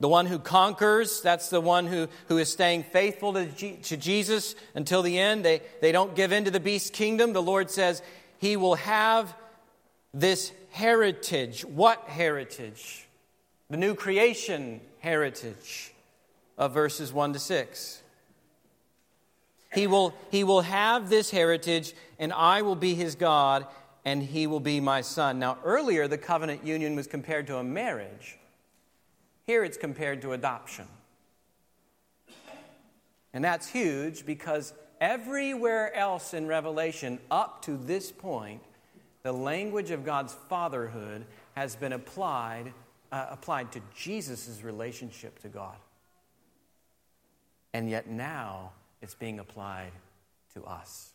The 0.00 0.08
one 0.08 0.26
who 0.26 0.38
conquers, 0.38 1.20
that's 1.20 1.50
the 1.50 1.60
one 1.60 1.86
who, 1.86 2.08
who 2.26 2.38
is 2.38 2.50
staying 2.50 2.82
faithful 2.82 3.32
to, 3.34 3.46
G, 3.46 3.76
to 3.84 3.96
Jesus 3.96 4.54
until 4.74 5.02
the 5.02 5.18
end. 5.18 5.44
They, 5.44 5.62
they 5.80 5.92
don't 5.92 6.16
give 6.16 6.32
in 6.32 6.44
to 6.44 6.50
the 6.50 6.60
beast 6.60 6.92
kingdom. 6.92 7.32
The 7.32 7.42
Lord 7.42 7.70
says 7.70 8.02
he 8.38 8.56
will 8.56 8.74
have 8.74 9.34
this 10.12 10.52
heritage. 10.72 11.64
What 11.64 12.00
heritage? 12.08 13.06
The 13.70 13.76
new 13.76 13.94
creation 13.94 14.80
heritage 14.98 15.92
of 16.58 16.72
verses 16.72 17.12
1 17.12 17.34
to 17.34 17.38
6. 17.38 18.02
He 19.72 19.86
will, 19.86 20.14
he 20.30 20.44
will 20.44 20.60
have 20.60 21.08
this 21.08 21.30
heritage, 21.30 21.94
and 22.18 22.32
I 22.32 22.62
will 22.62 22.76
be 22.76 22.94
his 22.94 23.16
God, 23.16 23.66
and 24.04 24.22
he 24.22 24.46
will 24.46 24.60
be 24.60 24.80
my 24.80 25.00
son. 25.00 25.38
Now, 25.38 25.58
earlier, 25.64 26.06
the 26.06 26.18
covenant 26.18 26.64
union 26.64 26.94
was 26.94 27.06
compared 27.06 27.48
to 27.48 27.56
a 27.56 27.64
marriage. 27.64 28.38
Here 29.46 29.64
it's 29.64 29.76
compared 29.76 30.22
to 30.22 30.32
adoption. 30.32 30.86
And 33.32 33.44
that's 33.44 33.68
huge 33.68 34.24
because 34.24 34.72
everywhere 35.00 35.94
else 35.94 36.34
in 36.34 36.46
Revelation, 36.46 37.18
up 37.30 37.62
to 37.62 37.76
this 37.76 38.12
point, 38.12 38.62
the 39.24 39.32
language 39.32 39.90
of 39.90 40.04
God's 40.04 40.34
fatherhood 40.48 41.24
has 41.54 41.74
been 41.74 41.92
applied, 41.92 42.72
uh, 43.10 43.26
applied 43.30 43.72
to 43.72 43.80
Jesus' 43.96 44.62
relationship 44.62 45.40
to 45.40 45.48
God. 45.48 45.76
And 47.72 47.90
yet 47.90 48.06
now 48.06 48.70
it's 49.02 49.14
being 49.14 49.40
applied 49.40 49.92
to 50.54 50.62
us. 50.64 51.13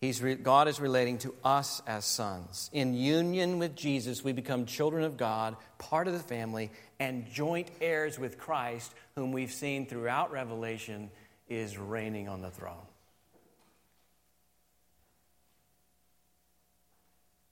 He's 0.00 0.20
re- 0.20 0.34
God 0.34 0.68
is 0.68 0.78
relating 0.78 1.18
to 1.18 1.34
us 1.42 1.80
as 1.86 2.04
sons. 2.04 2.68
In 2.72 2.94
union 2.94 3.58
with 3.58 3.74
Jesus, 3.74 4.22
we 4.22 4.32
become 4.32 4.66
children 4.66 5.04
of 5.04 5.16
God, 5.16 5.56
part 5.78 6.06
of 6.06 6.12
the 6.12 6.20
family, 6.20 6.70
and 7.00 7.30
joint 7.30 7.70
heirs 7.80 8.18
with 8.18 8.38
Christ, 8.38 8.92
whom 9.14 9.32
we've 9.32 9.52
seen 9.52 9.86
throughout 9.86 10.30
Revelation 10.30 11.10
is 11.48 11.78
reigning 11.78 12.28
on 12.28 12.42
the 12.42 12.50
throne. 12.50 12.74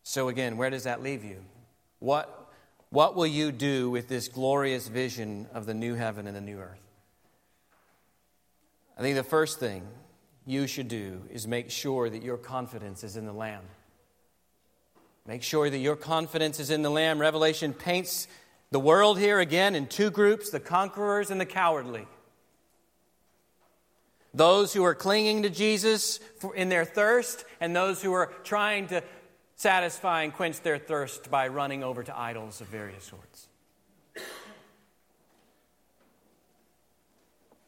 So, 0.02 0.28
again, 0.28 0.58
where 0.58 0.70
does 0.70 0.84
that 0.84 1.02
leave 1.02 1.24
you? 1.24 1.42
What, 1.98 2.52
what 2.90 3.16
will 3.16 3.26
you 3.26 3.52
do 3.52 3.88
with 3.88 4.06
this 4.06 4.28
glorious 4.28 4.86
vision 4.86 5.48
of 5.54 5.64
the 5.64 5.72
new 5.72 5.94
heaven 5.94 6.26
and 6.26 6.36
the 6.36 6.42
new 6.42 6.58
earth? 6.58 6.78
I 8.98 9.00
think 9.00 9.16
the 9.16 9.24
first 9.24 9.58
thing 9.58 9.82
you 10.46 10.66
should 10.66 10.88
do 10.88 11.22
is 11.30 11.46
make 11.46 11.70
sure 11.70 12.10
that 12.10 12.22
your 12.22 12.36
confidence 12.36 13.02
is 13.02 13.16
in 13.16 13.26
the 13.26 13.32
Lamb. 13.32 13.62
Make 15.26 15.42
sure 15.42 15.70
that 15.70 15.78
your 15.78 15.96
confidence 15.96 16.60
is 16.60 16.70
in 16.70 16.82
the 16.82 16.90
Lamb. 16.90 17.18
Revelation 17.18 17.72
paints 17.72 18.28
the 18.70 18.80
world 18.80 19.18
here 19.18 19.40
again 19.40 19.74
in 19.74 19.86
two 19.86 20.10
groups 20.10 20.50
the 20.50 20.60
conquerors 20.60 21.30
and 21.30 21.40
the 21.40 21.46
cowardly. 21.46 22.06
Those 24.34 24.74
who 24.74 24.84
are 24.84 24.94
clinging 24.94 25.44
to 25.44 25.50
Jesus 25.50 26.18
in 26.56 26.68
their 26.68 26.84
thirst, 26.84 27.44
and 27.60 27.74
those 27.74 28.02
who 28.02 28.12
are 28.12 28.32
trying 28.42 28.88
to 28.88 29.02
satisfy 29.54 30.24
and 30.24 30.32
quench 30.32 30.60
their 30.60 30.76
thirst 30.76 31.30
by 31.30 31.46
running 31.48 31.84
over 31.84 32.02
to 32.02 32.18
idols 32.18 32.60
of 32.60 32.66
various 32.66 33.04
sorts. 33.04 33.46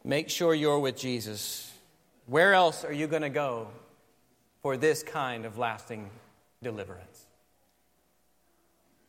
Make 0.02 0.28
sure 0.28 0.54
you're 0.54 0.80
with 0.80 0.96
Jesus. 0.96 1.72
Where 2.26 2.54
else 2.54 2.84
are 2.84 2.92
you 2.92 3.06
going 3.06 3.22
to 3.22 3.28
go 3.28 3.68
for 4.62 4.76
this 4.76 5.02
kind 5.02 5.44
of 5.44 5.58
lasting 5.58 6.10
deliverance? 6.62 7.26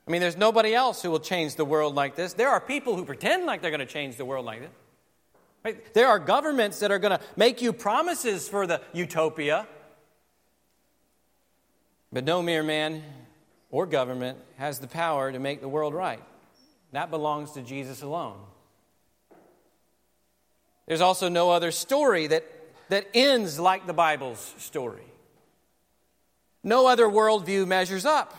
I 0.07 0.11
mean, 0.11 0.21
there's 0.21 0.37
nobody 0.37 0.73
else 0.73 1.01
who 1.01 1.11
will 1.11 1.19
change 1.19 1.55
the 1.55 1.65
world 1.65 1.95
like 1.95 2.15
this. 2.15 2.33
There 2.33 2.49
are 2.49 2.61
people 2.61 2.95
who 2.95 3.03
pretend 3.03 3.45
like 3.45 3.61
they're 3.61 3.71
going 3.71 3.79
to 3.79 3.85
change 3.85 4.15
the 4.15 4.25
world 4.25 4.45
like 4.45 4.61
this. 4.61 4.71
Right? 5.65 5.93
There 5.93 6.07
are 6.07 6.19
governments 6.19 6.79
that 6.79 6.91
are 6.91 6.99
going 6.99 7.17
to 7.17 7.23
make 7.35 7.61
you 7.61 7.73
promises 7.73 8.47
for 8.47 8.65
the 8.65 8.81
utopia. 8.93 9.67
But 12.13 12.23
no 12.23 12.41
mere 12.41 12.63
man 12.63 13.03
or 13.69 13.85
government 13.85 14.37
has 14.57 14.79
the 14.79 14.87
power 14.87 15.29
to 15.31 15.39
make 15.39 15.59
the 15.59 15.67
world 15.67 15.93
right. 15.93 16.23
That 16.93 17.11
belongs 17.11 17.51
to 17.51 17.61
Jesus 17.61 18.01
alone. 18.01 18.37
There's 20.85 21.01
also 21.01 21.27
no 21.27 21.51
other 21.51 21.71
story 21.71 22.27
that, 22.27 22.45
that 22.89 23.07
ends 23.13 23.59
like 23.59 23.87
the 23.87 23.93
Bible's 23.93 24.53
story. 24.57 25.03
No 26.63 26.87
other 26.87 27.05
worldview 27.05 27.67
measures 27.67 28.05
up. 28.05 28.35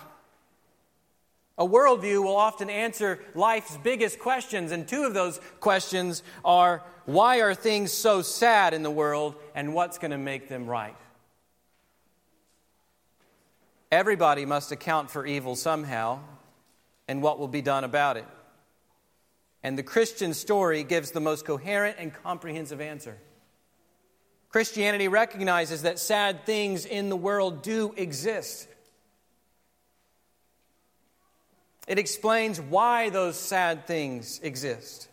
A 1.56 1.66
worldview 1.66 2.22
will 2.22 2.36
often 2.36 2.70
answer 2.70 3.18
life's 3.34 3.76
biggest 3.78 4.18
questions, 4.20 4.70
and 4.70 4.86
two 4.86 5.04
of 5.04 5.12
those 5.12 5.40
questions 5.58 6.22
are 6.44 6.84
why 7.04 7.40
are 7.40 7.54
things 7.54 7.92
so 7.92 8.22
sad 8.22 8.74
in 8.74 8.82
the 8.82 8.90
world, 8.90 9.34
and 9.54 9.74
what's 9.74 9.98
going 9.98 10.12
to 10.12 10.18
make 10.18 10.48
them 10.48 10.66
right? 10.66 10.96
Everybody 13.90 14.44
must 14.44 14.70
account 14.70 15.10
for 15.10 15.26
evil 15.26 15.56
somehow, 15.56 16.20
and 17.08 17.22
what 17.22 17.38
will 17.38 17.48
be 17.48 17.62
done 17.62 17.82
about 17.82 18.18
it. 18.18 18.26
And 19.62 19.76
the 19.76 19.82
Christian 19.82 20.34
story 20.34 20.84
gives 20.84 21.10
the 21.10 21.20
most 21.20 21.44
coherent 21.44 21.96
and 21.98 22.12
comprehensive 22.12 22.80
answer. 22.80 23.18
Christianity 24.50 25.08
recognizes 25.08 25.82
that 25.82 25.98
sad 25.98 26.46
things 26.46 26.86
in 26.86 27.08
the 27.08 27.16
world 27.16 27.62
do 27.62 27.92
exist. 27.96 28.68
It 31.86 31.98
explains 31.98 32.60
why 32.60 33.10
those 33.10 33.38
sad 33.38 33.86
things 33.86 34.40
exist 34.42 35.08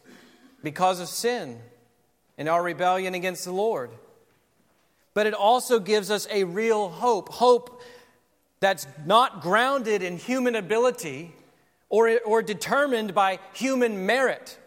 because 0.64 1.00
of 1.00 1.08
sin 1.08 1.60
and 2.38 2.50
our 2.50 2.62
rebellion 2.62 3.14
against 3.14 3.46
the 3.46 3.52
Lord. 3.52 3.92
But 5.14 5.28
it 5.28 5.34
also 5.34 5.80
gives 5.80 6.12
us 6.12 6.28
a 6.30 6.44
real 6.44 6.90
hope 6.90 7.30
hope 7.30 7.82
that's 8.60 8.88
not 9.06 9.42
grounded 9.42 10.02
in 10.02 10.18
human 10.18 10.56
ability 10.56 11.34
or, 11.90 12.20
or 12.26 12.42
determined 12.42 13.14
by 13.14 13.40
human 13.54 14.06
merit. 14.06 14.58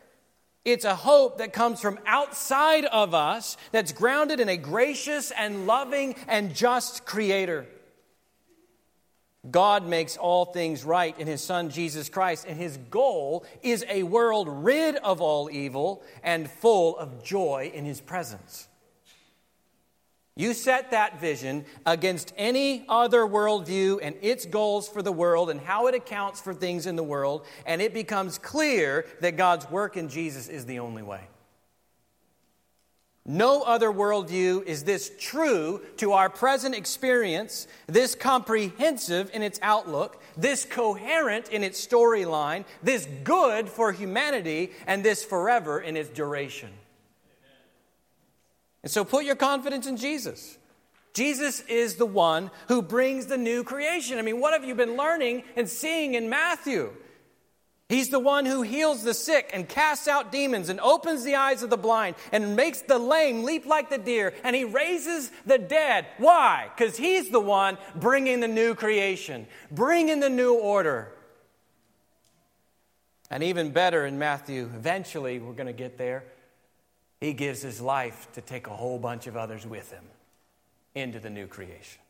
It's 0.64 0.84
a 0.84 0.94
hope 0.94 1.38
that 1.38 1.52
comes 1.52 1.80
from 1.80 1.98
outside 2.06 2.84
of 2.84 3.14
us 3.14 3.56
that's 3.72 3.92
grounded 3.92 4.40
in 4.40 4.48
a 4.48 4.56
gracious 4.56 5.30
and 5.30 5.66
loving 5.66 6.14
and 6.26 6.54
just 6.54 7.06
Creator. 7.06 7.66
God 9.50 9.86
makes 9.86 10.16
all 10.16 10.44
things 10.44 10.84
right 10.84 11.18
in 11.18 11.26
His 11.26 11.42
Son 11.42 11.70
Jesus 11.70 12.08
Christ, 12.08 12.44
and 12.46 12.58
His 12.58 12.76
goal 12.90 13.46
is 13.62 13.84
a 13.88 14.02
world 14.02 14.48
rid 14.48 14.96
of 14.96 15.20
all 15.20 15.48
evil 15.50 16.02
and 16.22 16.50
full 16.50 16.98
of 16.98 17.22
joy 17.22 17.70
in 17.72 17.84
His 17.84 18.00
presence. 18.00 18.68
You 20.38 20.54
set 20.54 20.92
that 20.92 21.20
vision 21.20 21.64
against 21.84 22.32
any 22.36 22.84
other 22.88 23.22
worldview 23.22 23.98
and 24.00 24.14
its 24.22 24.46
goals 24.46 24.88
for 24.88 25.02
the 25.02 25.10
world 25.10 25.50
and 25.50 25.60
how 25.60 25.88
it 25.88 25.96
accounts 25.96 26.40
for 26.40 26.54
things 26.54 26.86
in 26.86 26.94
the 26.94 27.02
world, 27.02 27.44
and 27.66 27.82
it 27.82 27.92
becomes 27.92 28.38
clear 28.38 29.04
that 29.20 29.36
God's 29.36 29.68
work 29.68 29.96
in 29.96 30.08
Jesus 30.08 30.46
is 30.46 30.64
the 30.64 30.78
only 30.78 31.02
way. 31.02 31.22
No 33.26 33.62
other 33.62 33.90
worldview 33.90 34.64
is 34.64 34.84
this 34.84 35.10
true 35.18 35.82
to 35.96 36.12
our 36.12 36.30
present 36.30 36.76
experience, 36.76 37.66
this 37.88 38.14
comprehensive 38.14 39.32
in 39.34 39.42
its 39.42 39.58
outlook, 39.60 40.22
this 40.36 40.64
coherent 40.64 41.48
in 41.48 41.64
its 41.64 41.84
storyline, 41.84 42.64
this 42.80 43.08
good 43.24 43.68
for 43.68 43.90
humanity, 43.90 44.70
and 44.86 45.04
this 45.04 45.24
forever 45.24 45.80
in 45.80 45.96
its 45.96 46.10
duration. 46.10 46.70
And 48.82 48.90
so 48.90 49.04
put 49.04 49.24
your 49.24 49.36
confidence 49.36 49.86
in 49.86 49.96
Jesus. 49.96 50.58
Jesus 51.14 51.60
is 51.62 51.96
the 51.96 52.06
one 52.06 52.50
who 52.68 52.80
brings 52.80 53.26
the 53.26 53.38
new 53.38 53.64
creation. 53.64 54.18
I 54.18 54.22
mean, 54.22 54.40
what 54.40 54.52
have 54.52 54.64
you 54.64 54.74
been 54.74 54.96
learning 54.96 55.42
and 55.56 55.68
seeing 55.68 56.14
in 56.14 56.28
Matthew? 56.28 56.92
He's 57.88 58.10
the 58.10 58.18
one 58.20 58.44
who 58.44 58.60
heals 58.60 59.02
the 59.02 59.14
sick 59.14 59.50
and 59.54 59.66
casts 59.66 60.08
out 60.08 60.30
demons 60.30 60.68
and 60.68 60.78
opens 60.78 61.24
the 61.24 61.36
eyes 61.36 61.62
of 61.62 61.70
the 61.70 61.78
blind 61.78 62.16
and 62.32 62.54
makes 62.54 62.82
the 62.82 62.98
lame 62.98 63.44
leap 63.44 63.64
like 63.64 63.88
the 63.88 63.96
deer 63.96 64.34
and 64.44 64.54
he 64.54 64.64
raises 64.64 65.32
the 65.46 65.56
dead. 65.56 66.06
Why? 66.18 66.68
Because 66.76 66.98
he's 66.98 67.30
the 67.30 67.40
one 67.40 67.78
bringing 67.96 68.40
the 68.40 68.48
new 68.48 68.74
creation, 68.74 69.46
bringing 69.70 70.20
the 70.20 70.28
new 70.28 70.54
order. 70.54 71.12
And 73.30 73.42
even 73.42 73.70
better 73.70 74.04
in 74.04 74.18
Matthew, 74.18 74.64
eventually 74.64 75.38
we're 75.38 75.52
going 75.54 75.66
to 75.66 75.72
get 75.72 75.96
there. 75.96 76.24
He 77.20 77.32
gives 77.32 77.62
his 77.62 77.80
life 77.80 78.28
to 78.32 78.40
take 78.40 78.66
a 78.66 78.76
whole 78.76 78.98
bunch 78.98 79.26
of 79.26 79.36
others 79.36 79.66
with 79.66 79.90
him 79.90 80.04
into 80.94 81.18
the 81.18 81.30
new 81.30 81.46
creation. 81.46 82.00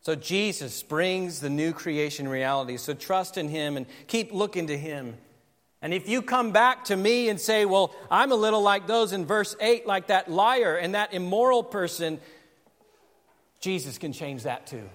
So 0.00 0.14
Jesus 0.14 0.82
brings 0.82 1.40
the 1.40 1.48
new 1.48 1.72
creation 1.72 2.28
reality. 2.28 2.76
So 2.76 2.92
trust 2.92 3.38
in 3.38 3.48
him 3.48 3.76
and 3.76 3.86
keep 4.06 4.32
looking 4.32 4.66
to 4.66 4.76
him. 4.76 5.16
And 5.80 5.94
if 5.94 6.08
you 6.08 6.22
come 6.22 6.52
back 6.52 6.84
to 6.86 6.96
me 6.96 7.28
and 7.28 7.40
say, 7.40 7.64
Well, 7.64 7.94
I'm 8.10 8.32
a 8.32 8.36
little 8.36 8.62
like 8.62 8.86
those 8.86 9.12
in 9.12 9.24
verse 9.24 9.56
8, 9.60 9.86
like 9.86 10.08
that 10.08 10.30
liar 10.30 10.76
and 10.76 10.94
that 10.94 11.12
immoral 11.14 11.62
person, 11.62 12.20
Jesus 13.60 13.96
can 13.96 14.12
change 14.12 14.42
that 14.42 14.66
too. 14.66 14.88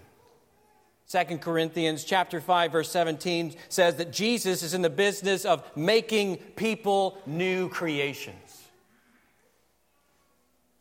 2 1.10 1.40
Corinthians 1.40 2.04
chapter 2.04 2.40
5 2.40 2.72
verse 2.72 2.92
17 2.92 3.56
says 3.68 3.96
that 3.96 4.12
Jesus 4.12 4.62
is 4.62 4.76
in 4.76 4.84
the 4.84 4.92
business 4.92 5.44
of 5.44 5.64
making 5.76 6.38
people 6.56 7.18
new 7.26 7.68
creations. 7.68 8.36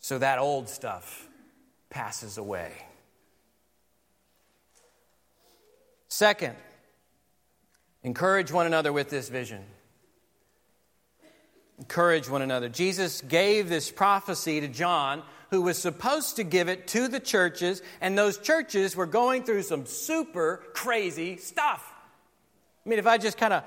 So 0.00 0.18
that 0.18 0.38
old 0.38 0.68
stuff 0.68 1.26
passes 1.88 2.36
away. 2.36 2.72
Second, 6.08 6.56
encourage 8.02 8.52
one 8.52 8.66
another 8.66 8.92
with 8.92 9.08
this 9.08 9.30
vision. 9.30 9.64
Encourage 11.78 12.28
one 12.28 12.42
another. 12.42 12.68
Jesus 12.68 13.22
gave 13.22 13.68
this 13.68 13.90
prophecy 13.90 14.60
to 14.60 14.68
John 14.68 15.22
who 15.50 15.62
was 15.62 15.78
supposed 15.78 16.36
to 16.36 16.44
give 16.44 16.68
it 16.68 16.86
to 16.88 17.08
the 17.08 17.20
churches, 17.20 17.82
and 18.00 18.16
those 18.16 18.38
churches 18.38 18.94
were 18.94 19.06
going 19.06 19.44
through 19.44 19.62
some 19.62 19.86
super 19.86 20.62
crazy 20.74 21.36
stuff. 21.36 21.84
I 22.84 22.88
mean, 22.88 22.98
if 22.98 23.06
I 23.06 23.18
just 23.18 23.38
kind 23.38 23.52
of 23.52 23.64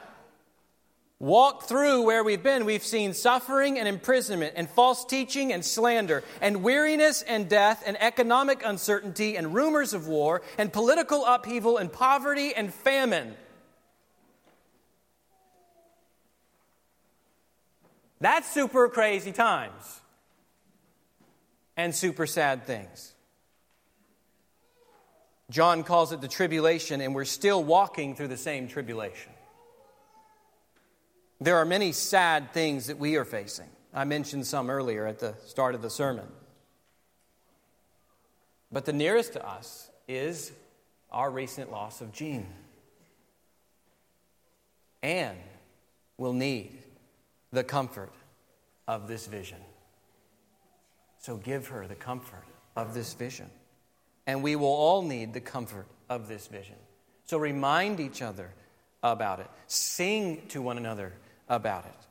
walk 1.19 1.63
through 1.63 2.01
where 2.03 2.23
we've 2.23 2.41
been, 2.41 2.65
we've 2.65 2.83
seen 2.83 3.13
suffering 3.13 3.77
and 3.77 3.87
imprisonment, 3.87 4.53
and 4.55 4.69
false 4.69 5.05
teaching 5.05 5.53
and 5.53 5.63
slander, 5.63 6.23
and 6.41 6.63
weariness 6.63 7.21
and 7.21 7.47
death, 7.47 7.83
and 7.85 7.95
economic 8.01 8.65
uncertainty, 8.65 9.35
and 9.35 9.53
rumors 9.53 9.93
of 9.93 10.07
war, 10.07 10.41
and 10.57 10.73
political 10.73 11.25
upheaval, 11.25 11.77
and 11.77 11.91
poverty 11.91 12.53
and 12.55 12.73
famine. 12.73 13.35
That's 18.19 18.51
super 18.51 18.87
crazy 18.89 19.31
times 19.31 20.00
and 21.81 21.95
super 21.95 22.27
sad 22.27 22.67
things. 22.67 23.11
John 25.49 25.83
calls 25.83 26.11
it 26.11 26.21
the 26.21 26.27
tribulation, 26.27 27.01
and 27.01 27.15
we're 27.15 27.25
still 27.25 27.63
walking 27.63 28.15
through 28.15 28.27
the 28.27 28.37
same 28.37 28.67
tribulation. 28.67 29.31
There 31.39 31.57
are 31.57 31.65
many 31.65 31.91
sad 31.91 32.53
things 32.53 32.85
that 32.85 32.99
we 32.99 33.15
are 33.15 33.25
facing. 33.25 33.67
I 33.95 34.05
mentioned 34.05 34.45
some 34.45 34.69
earlier 34.69 35.07
at 35.07 35.17
the 35.17 35.33
start 35.47 35.73
of 35.73 35.81
the 35.81 35.89
sermon. 35.89 36.27
But 38.71 38.85
the 38.85 38.93
nearest 38.93 39.33
to 39.33 39.45
us 39.45 39.89
is 40.07 40.51
our 41.11 41.31
recent 41.31 41.71
loss 41.71 41.99
of 41.99 42.13
Jean. 42.13 42.45
Anne 45.01 45.39
will 46.17 46.33
need 46.33 46.77
the 47.51 47.63
comfort 47.63 48.13
of 48.87 49.07
this 49.07 49.25
vision. 49.25 49.57
So 51.21 51.37
give 51.37 51.67
her 51.67 51.87
the 51.87 51.95
comfort 51.95 52.43
of 52.75 52.93
this 52.93 53.13
vision. 53.13 53.49
And 54.27 54.43
we 54.43 54.55
will 54.55 54.67
all 54.67 55.01
need 55.03 55.33
the 55.33 55.41
comfort 55.41 55.85
of 56.09 56.27
this 56.27 56.47
vision. 56.47 56.75
So 57.25 57.37
remind 57.37 57.99
each 57.99 58.21
other 58.21 58.51
about 59.03 59.39
it, 59.39 59.47
sing 59.67 60.41
to 60.49 60.61
one 60.61 60.77
another 60.77 61.13
about 61.47 61.85
it, 61.85 62.07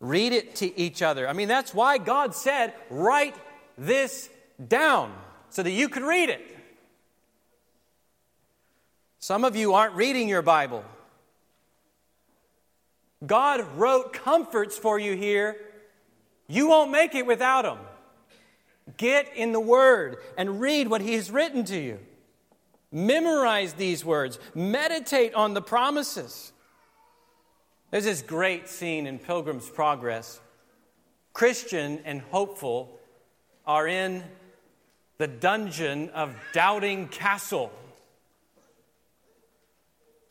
read 0.00 0.32
it 0.32 0.54
to 0.56 0.78
each 0.78 1.02
other. 1.02 1.28
I 1.28 1.32
mean, 1.32 1.48
that's 1.48 1.74
why 1.74 1.98
God 1.98 2.34
said, 2.34 2.72
write 2.88 3.34
this 3.76 4.28
down 4.66 5.12
so 5.50 5.62
that 5.62 5.70
you 5.70 5.88
could 5.88 6.02
read 6.02 6.28
it. 6.30 6.56
Some 9.18 9.44
of 9.44 9.56
you 9.56 9.74
aren't 9.74 9.94
reading 9.94 10.28
your 10.28 10.42
Bible. 10.42 10.84
God 13.26 13.66
wrote 13.76 14.12
comforts 14.12 14.78
for 14.78 14.98
you 14.98 15.16
here. 15.16 15.56
You 16.46 16.68
won't 16.68 16.90
make 16.90 17.14
it 17.14 17.26
without 17.26 17.62
them. 17.62 17.78
Get 18.98 19.34
in 19.34 19.52
the 19.52 19.60
Word 19.60 20.18
and 20.36 20.60
read 20.60 20.88
what 20.88 21.00
He 21.00 21.14
has 21.14 21.30
written 21.30 21.64
to 21.64 21.78
you. 21.78 21.98
Memorize 22.92 23.72
these 23.74 24.04
words. 24.04 24.38
Meditate 24.54 25.34
on 25.34 25.54
the 25.54 25.62
promises. 25.62 26.52
There's 27.90 28.04
this 28.04 28.20
great 28.20 28.68
scene 28.68 29.06
in 29.06 29.18
Pilgrim's 29.18 29.68
Progress. 29.70 30.40
Christian 31.32 32.00
and 32.04 32.20
hopeful 32.20 32.98
are 33.66 33.86
in 33.86 34.22
the 35.18 35.26
dungeon 35.26 36.10
of 36.10 36.34
Doubting 36.52 37.08
Castle. 37.08 37.72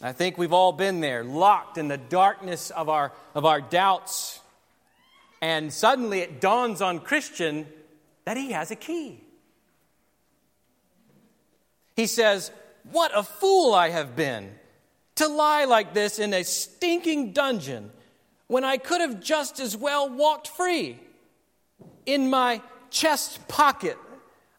I 0.02 0.12
think 0.12 0.38
we've 0.38 0.54
all 0.54 0.74
been 0.74 1.00
there, 1.00 1.24
locked 1.24 1.78
in 1.78 1.88
the 1.88 1.98
darkness 1.98 2.70
of 2.70 2.90
our, 2.90 3.14
of 3.34 3.46
our 3.46 3.62
doubts. 3.62 4.40
And 5.42 5.72
suddenly 5.72 6.20
it 6.20 6.42
dawns 6.42 6.82
on 6.82 7.00
Christian 7.00 7.66
that 8.28 8.36
he 8.36 8.52
has 8.52 8.72
a 8.72 8.76
key. 8.76 9.24
He 11.96 12.08
says, 12.08 12.52
What 12.92 13.10
a 13.16 13.24
fool 13.24 13.74
I 13.74 13.88
have 13.88 14.18
been 14.18 14.54
to 15.16 15.30
lie 15.30 15.64
like 15.64 15.94
this 15.94 16.20
in 16.20 16.34
a 16.34 16.44
stinking 16.44 17.32
dungeon 17.32 17.90
when 18.48 18.66
I 18.66 18.76
could 18.80 19.00
have 19.00 19.22
just 19.22 19.62
as 19.62 19.78
well 19.78 20.10
walked 20.10 20.50
free. 20.50 21.00
In 22.06 22.30
my 22.30 22.62
chest 22.90 23.48
pocket, 23.48 23.98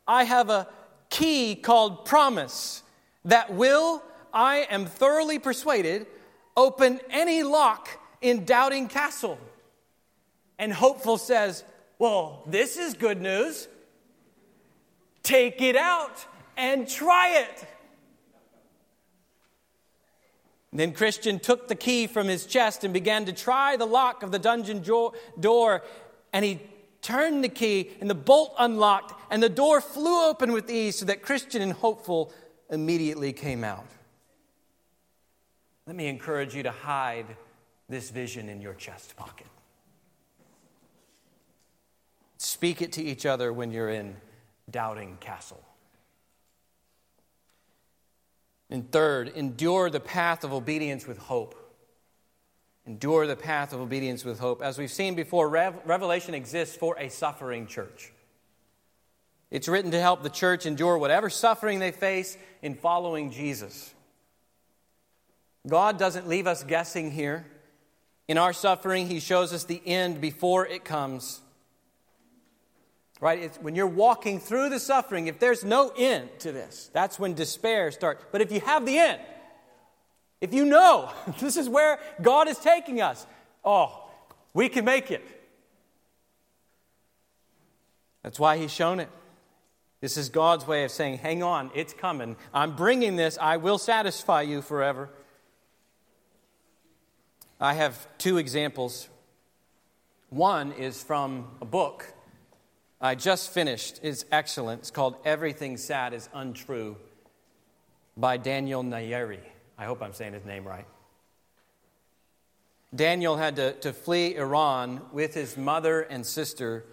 I 0.06 0.24
have 0.24 0.48
a 0.48 0.66
key 1.10 1.54
called 1.54 2.06
promise 2.06 2.82
that 3.26 3.52
will 3.52 4.02
I 4.32 4.66
am 4.70 4.86
thoroughly 4.86 5.38
persuaded, 5.38 6.06
open 6.56 7.00
any 7.10 7.42
lock 7.42 7.90
in 8.22 8.46
Doubting 8.46 8.88
Castle. 8.88 9.38
And 10.58 10.72
Hopeful 10.72 11.18
says, 11.18 11.64
Well, 11.98 12.42
this 12.46 12.76
is 12.76 12.94
good 12.94 13.20
news. 13.20 13.68
Take 15.22 15.60
it 15.60 15.76
out 15.76 16.24
and 16.56 16.88
try 16.88 17.38
it. 17.40 17.66
Then 20.72 20.92
Christian 20.92 21.38
took 21.38 21.68
the 21.68 21.74
key 21.74 22.06
from 22.06 22.28
his 22.28 22.46
chest 22.46 22.84
and 22.84 22.92
began 22.94 23.24
to 23.24 23.32
try 23.32 23.76
the 23.76 23.86
lock 23.86 24.22
of 24.22 24.30
the 24.30 24.38
dungeon 24.38 24.82
door. 25.40 25.82
And 26.32 26.44
he 26.44 26.60
turned 27.00 27.42
the 27.42 27.48
key, 27.48 27.90
and 28.00 28.10
the 28.10 28.14
bolt 28.14 28.54
unlocked, 28.58 29.14
and 29.30 29.42
the 29.42 29.48
door 29.48 29.80
flew 29.80 30.28
open 30.28 30.52
with 30.52 30.70
ease 30.70 30.96
so 30.98 31.06
that 31.06 31.22
Christian 31.22 31.62
and 31.62 31.72
Hopeful 31.72 32.32
immediately 32.70 33.32
came 33.32 33.64
out. 33.64 33.86
Let 35.86 35.96
me 35.96 36.06
encourage 36.08 36.54
you 36.54 36.62
to 36.64 36.70
hide 36.70 37.26
this 37.88 38.10
vision 38.10 38.48
in 38.48 38.60
your 38.60 38.74
chest 38.74 39.16
pocket. 39.16 39.46
Speak 42.38 42.80
it 42.80 42.92
to 42.92 43.02
each 43.02 43.26
other 43.26 43.52
when 43.52 43.72
you're 43.72 43.90
in 43.90 44.16
Doubting 44.70 45.18
Castle. 45.20 45.62
And 48.70 48.90
third, 48.90 49.28
endure 49.28 49.90
the 49.90 50.00
path 50.00 50.44
of 50.44 50.52
obedience 50.52 51.06
with 51.06 51.18
hope. 51.18 51.54
Endure 52.86 53.26
the 53.26 53.36
path 53.36 53.72
of 53.72 53.80
obedience 53.80 54.24
with 54.24 54.38
hope. 54.38 54.62
As 54.62 54.78
we've 54.78 54.90
seen 54.90 55.14
before, 55.14 55.48
Revelation 55.48 56.34
exists 56.34 56.76
for 56.76 56.96
a 56.98 57.10
suffering 57.10 57.66
church. 57.66 58.12
It's 59.50 59.68
written 59.68 59.90
to 59.90 60.00
help 60.00 60.22
the 60.22 60.30
church 60.30 60.64
endure 60.64 60.96
whatever 60.98 61.30
suffering 61.30 61.80
they 61.80 61.90
face 61.90 62.36
in 62.62 62.74
following 62.74 63.30
Jesus. 63.30 63.92
God 65.66 65.98
doesn't 65.98 66.28
leave 66.28 66.46
us 66.46 66.62
guessing 66.62 67.10
here. 67.10 67.46
In 68.28 68.38
our 68.38 68.52
suffering, 68.52 69.06
He 69.06 69.20
shows 69.20 69.52
us 69.52 69.64
the 69.64 69.82
end 69.84 70.20
before 70.20 70.66
it 70.66 70.84
comes. 70.84 71.40
Right? 73.20 73.40
It's 73.40 73.58
when 73.58 73.74
you're 73.74 73.86
walking 73.86 74.38
through 74.38 74.68
the 74.68 74.78
suffering, 74.78 75.26
if 75.26 75.40
there's 75.40 75.64
no 75.64 75.92
end 75.96 76.30
to 76.40 76.52
this, 76.52 76.88
that's 76.92 77.18
when 77.18 77.34
despair 77.34 77.90
starts. 77.90 78.24
But 78.30 78.42
if 78.42 78.52
you 78.52 78.60
have 78.60 78.86
the 78.86 78.96
end, 78.96 79.20
if 80.40 80.54
you 80.54 80.64
know 80.64 81.10
this 81.40 81.56
is 81.56 81.68
where 81.68 81.98
God 82.22 82.48
is 82.48 82.58
taking 82.58 83.00
us, 83.00 83.26
oh, 83.64 84.08
we 84.54 84.68
can 84.68 84.84
make 84.84 85.10
it. 85.10 85.24
That's 88.22 88.38
why 88.38 88.56
He's 88.56 88.72
shown 88.72 89.00
it. 89.00 89.08
This 90.00 90.16
is 90.16 90.28
God's 90.28 90.64
way 90.64 90.84
of 90.84 90.92
saying, 90.92 91.18
hang 91.18 91.42
on, 91.42 91.72
it's 91.74 91.92
coming. 91.92 92.36
I'm 92.54 92.76
bringing 92.76 93.16
this. 93.16 93.36
I 93.40 93.56
will 93.56 93.78
satisfy 93.78 94.42
you 94.42 94.62
forever. 94.62 95.10
I 97.60 97.74
have 97.74 98.06
two 98.18 98.38
examples. 98.38 99.08
One 100.30 100.70
is 100.72 101.02
from 101.02 101.48
a 101.60 101.64
book 101.64 102.12
I 103.00 103.14
just 103.14 103.50
finished. 103.50 104.00
It's 104.02 104.24
excellent. 104.32 104.80
It's 104.80 104.90
called 104.90 105.16
Everything 105.24 105.76
Sad 105.76 106.12
is 106.12 106.28
Untrue 106.34 106.96
by 108.16 108.36
Daniel 108.36 108.82
Nayeri. 108.82 109.38
I 109.78 109.84
hope 109.84 110.02
I'm 110.02 110.12
saying 110.12 110.32
his 110.32 110.44
name 110.44 110.66
right. 110.66 110.86
Daniel 112.92 113.36
had 113.36 113.56
to, 113.56 113.72
to 113.74 113.92
flee 113.92 114.34
Iran 114.34 115.02
with 115.12 115.34
his 115.34 115.56
mother 115.56 116.00
and 116.00 116.26
sister, 116.26 116.84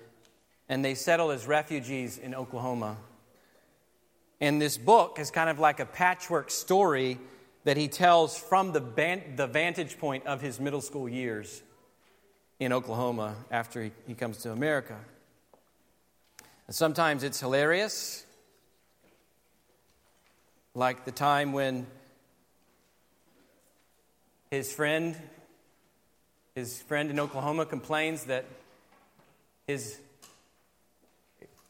and 0.70 0.86
they 0.86 0.94
settled 0.94 1.32
as 1.32 1.48
refugees 1.48 2.20
in 2.20 2.36
Oklahoma. 2.36 2.98
And 4.40 4.62
this 4.62 4.78
book 4.78 5.18
is 5.20 5.32
kind 5.32 5.50
of 5.50 5.58
like 5.58 5.80
a 5.80 5.86
patchwork 5.86 6.52
story 6.52 7.18
that 7.64 7.78
he 7.78 7.88
tells 7.88 8.38
from 8.38 8.74
the, 8.74 8.82
ban- 8.82 9.36
the 9.38 9.48
vantage 9.48 9.98
point 9.98 10.28
of 10.28 10.42
his 10.42 10.60
middle 10.60 10.82
school 10.82 11.10
years 11.10 11.64
in 12.60 12.72
Oklahoma 12.72 13.36
after 13.50 13.86
he, 13.86 13.92
he 14.06 14.14
comes 14.14 14.38
to 14.40 14.52
America. 14.52 15.00
And 16.68 16.76
sometimes 16.76 17.24
it's 17.24 17.40
hilarious, 17.40 18.26
like 20.74 21.06
the 21.06 21.12
time 21.12 21.54
when 21.54 21.86
his 24.50 24.74
friend, 24.74 25.16
his 26.56 26.82
friend 26.82 27.12
in 27.12 27.20
Oklahoma 27.20 27.66
complains 27.66 28.26
that 28.26 28.46
his 29.68 30.00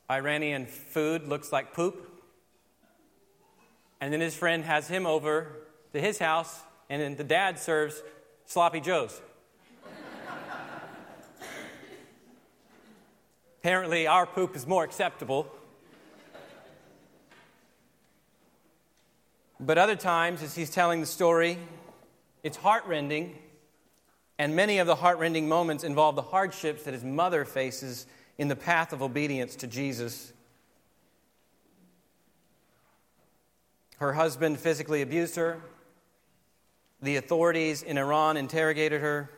Iranian 0.09 0.65
food 0.65 1.27
looks 1.27 1.51
like 1.51 1.73
poop. 1.73 2.11
And 3.99 4.13
then 4.13 4.21
his 4.21 4.35
friend 4.35 4.63
has 4.63 4.87
him 4.87 5.05
over 5.05 5.47
to 5.93 5.99
his 5.99 6.19
house, 6.19 6.61
and 6.89 7.01
then 7.01 7.15
the 7.15 7.23
dad 7.23 7.59
serves 7.59 8.01
sloppy 8.45 8.79
joes. 8.79 9.19
Apparently, 13.65 14.05
our 14.05 14.27
poop 14.27 14.55
is 14.55 14.67
more 14.67 14.83
acceptable. 14.83 15.51
But 19.59 19.79
other 19.79 19.95
times, 19.95 20.43
as 20.43 20.53
he's 20.53 20.69
telling 20.69 20.99
the 21.01 21.07
story, 21.07 21.57
it's 22.43 22.57
heartrending, 22.57 23.35
and 24.37 24.55
many 24.55 24.77
of 24.77 24.85
the 24.85 24.93
heartrending 24.93 25.49
moments 25.49 25.83
involve 25.83 26.15
the 26.15 26.21
hardships 26.21 26.83
that 26.83 26.93
his 26.93 27.03
mother 27.03 27.43
faces 27.43 28.05
in 28.37 28.49
the 28.49 28.55
path 28.55 28.93
of 28.93 29.01
obedience 29.01 29.55
to 29.55 29.65
Jesus. 29.65 30.31
Her 33.97 34.13
husband 34.13 34.59
physically 34.59 35.01
abused 35.01 35.37
her. 35.37 35.59
The 37.01 37.15
authorities 37.15 37.81
in 37.81 37.97
Iran 37.97 38.37
interrogated 38.37 39.01
her, 39.01 39.31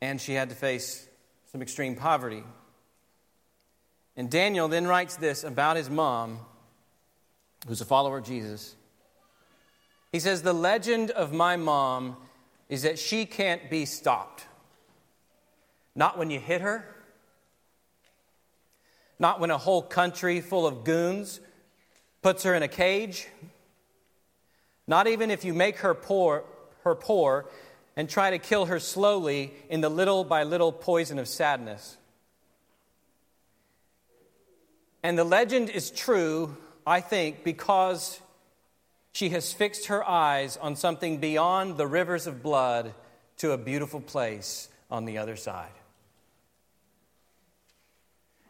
and 0.00 0.18
she 0.18 0.32
had 0.32 0.48
to 0.48 0.54
face 0.54 1.06
some 1.56 1.62
extreme 1.62 1.96
poverty. 1.96 2.44
And 4.14 4.30
Daniel 4.30 4.68
then 4.68 4.86
writes 4.86 5.16
this 5.16 5.42
about 5.42 5.78
his 5.78 5.88
mom 5.88 6.40
who's 7.66 7.80
a 7.80 7.86
follower 7.86 8.18
of 8.18 8.26
Jesus. 8.26 8.76
He 10.12 10.20
says, 10.20 10.42
The 10.42 10.52
legend 10.52 11.12
of 11.12 11.32
my 11.32 11.56
mom 11.56 12.18
is 12.68 12.82
that 12.82 12.98
she 12.98 13.24
can't 13.24 13.70
be 13.70 13.86
stopped. 13.86 14.44
Not 15.94 16.18
when 16.18 16.28
you 16.28 16.38
hit 16.38 16.60
her, 16.60 16.94
not 19.18 19.40
when 19.40 19.50
a 19.50 19.56
whole 19.56 19.80
country 19.80 20.42
full 20.42 20.66
of 20.66 20.84
goons 20.84 21.40
puts 22.20 22.42
her 22.42 22.54
in 22.54 22.62
a 22.62 22.68
cage, 22.68 23.28
not 24.86 25.06
even 25.06 25.30
if 25.30 25.42
you 25.42 25.54
make 25.54 25.78
her 25.78 25.94
poor, 25.94 26.44
her 26.84 26.94
poor 26.94 27.46
and 27.96 28.08
try 28.08 28.30
to 28.30 28.38
kill 28.38 28.66
her 28.66 28.78
slowly 28.78 29.52
in 29.70 29.80
the 29.80 29.88
little 29.88 30.22
by 30.22 30.42
little 30.42 30.70
poison 30.70 31.18
of 31.18 31.26
sadness. 31.26 31.96
And 35.02 35.18
the 35.18 35.24
legend 35.24 35.70
is 35.70 35.90
true, 35.90 36.56
I 36.86 37.00
think, 37.00 37.42
because 37.42 38.20
she 39.12 39.30
has 39.30 39.52
fixed 39.52 39.86
her 39.86 40.06
eyes 40.06 40.58
on 40.58 40.76
something 40.76 41.18
beyond 41.18 41.78
the 41.78 41.86
rivers 41.86 42.26
of 42.26 42.42
blood 42.42 42.92
to 43.38 43.52
a 43.52 43.58
beautiful 43.58 44.00
place 44.00 44.68
on 44.90 45.06
the 45.06 45.18
other 45.18 45.36
side. 45.36 45.70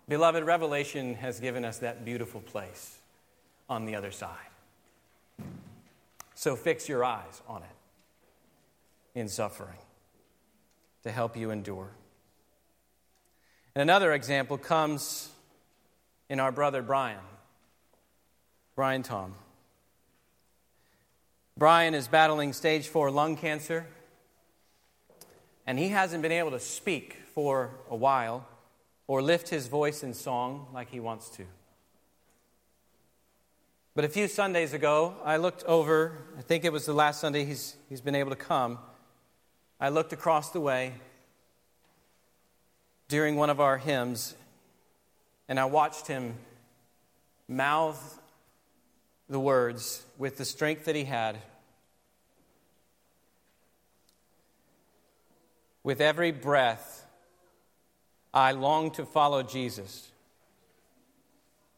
Beloved, 0.09 0.45
Revelation 0.45 1.15
has 1.15 1.41
given 1.41 1.65
us 1.65 1.79
that 1.79 2.05
beautiful 2.05 2.41
place 2.41 2.99
on 3.69 3.85
the 3.87 3.97
other 3.97 4.11
side. 4.11 4.31
So 6.35 6.57
fix 6.57 6.89
your 6.89 7.05
eyes 7.05 7.43
on 7.49 7.63
it 7.63 7.76
in 9.17 9.29
suffering 9.29 9.79
to 11.03 11.11
help 11.11 11.37
you 11.37 11.51
endure. 11.51 11.91
And 13.75 13.83
another 13.83 14.13
example 14.13 14.59
comes 14.59 15.31
in 16.29 16.39
our 16.39 16.53
brother 16.53 16.83
Brian, 16.83 17.25
Brian 18.77 19.03
Tom. 19.03 19.35
Brian 21.57 21.95
is 21.95 22.07
battling 22.07 22.53
stage 22.53 22.89
four 22.89 23.11
lung 23.11 23.37
cancer, 23.37 23.87
and 25.67 25.79
he 25.79 25.89
hasn't 25.89 26.23
been 26.23 26.33
able 26.33 26.51
to 26.51 26.61
speak 26.61 27.17
for 27.35 27.71
a 27.91 27.97
while 27.97 28.47
or 29.07 29.23
lift 29.23 29.49
his 29.49 29.67
voice 29.67 30.03
in 30.03 30.13
song 30.13 30.67
like 30.75 30.91
he 30.91 31.01
wants 31.01 31.31
to. 31.31 31.47
But 33.95 34.05
a 34.05 34.11
few 34.11 34.29
Sundays 34.29 34.75
ago, 34.75 35.15
I 35.25 35.39
looked 35.39 35.65
over, 35.65 36.19
I 36.39 36.43
think 36.43 36.67
it 36.67 36.73
was 36.73 36.85
the 36.85 36.93
last 36.93 37.19
Sunday 37.19 37.47
he's, 37.47 37.77
he's 37.89 38.03
been 38.03 38.15
able 38.15 38.29
to 38.29 38.37
come. 38.37 38.79
I 39.79 39.91
looked 39.91 40.15
across 40.15 40.51
the 40.51 40.61
way 40.61 40.95
during 43.09 43.37
one 43.37 43.51
of 43.51 43.61
our 43.61 43.77
hymns, 43.77 44.35
and 45.49 45.61
I 45.61 45.67
watched 45.67 46.07
him 46.07 46.35
mouth 47.47 48.21
the 49.29 49.39
words 49.39 50.05
with 50.17 50.39
the 50.39 50.45
strength 50.45 50.87
that 50.87 50.97
he 50.97 51.05
had. 51.05 51.39
With 55.83 56.01
every 56.01 56.33
breath, 56.33 57.07
I 58.33 58.53
long 58.53 58.91
to 58.93 59.05
follow 59.05 59.43
Jesus. 59.43 60.11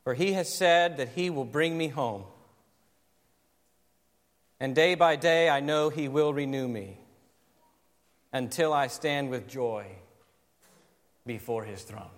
For 0.05 0.14
he 0.14 0.32
has 0.34 0.53
said 0.53 0.99
that 0.99 1.11
he 1.11 1.30
will 1.30 1.44
bring 1.44 1.76
me 1.76 1.88
home. 1.88 2.24
And 4.61 4.74
day 4.74 4.94
by 4.94 5.16
day, 5.16 5.51
I 5.51 5.61
know 5.61 5.90
he 5.90 6.09
will 6.09 6.32
renew 6.32 6.66
me 6.68 6.96
until 8.33 8.72
I 8.72 8.89
stand 8.89 9.31
with 9.31 9.49
joy 9.49 9.87
before 11.26 11.64
his 11.64 11.83
throne. 11.83 12.11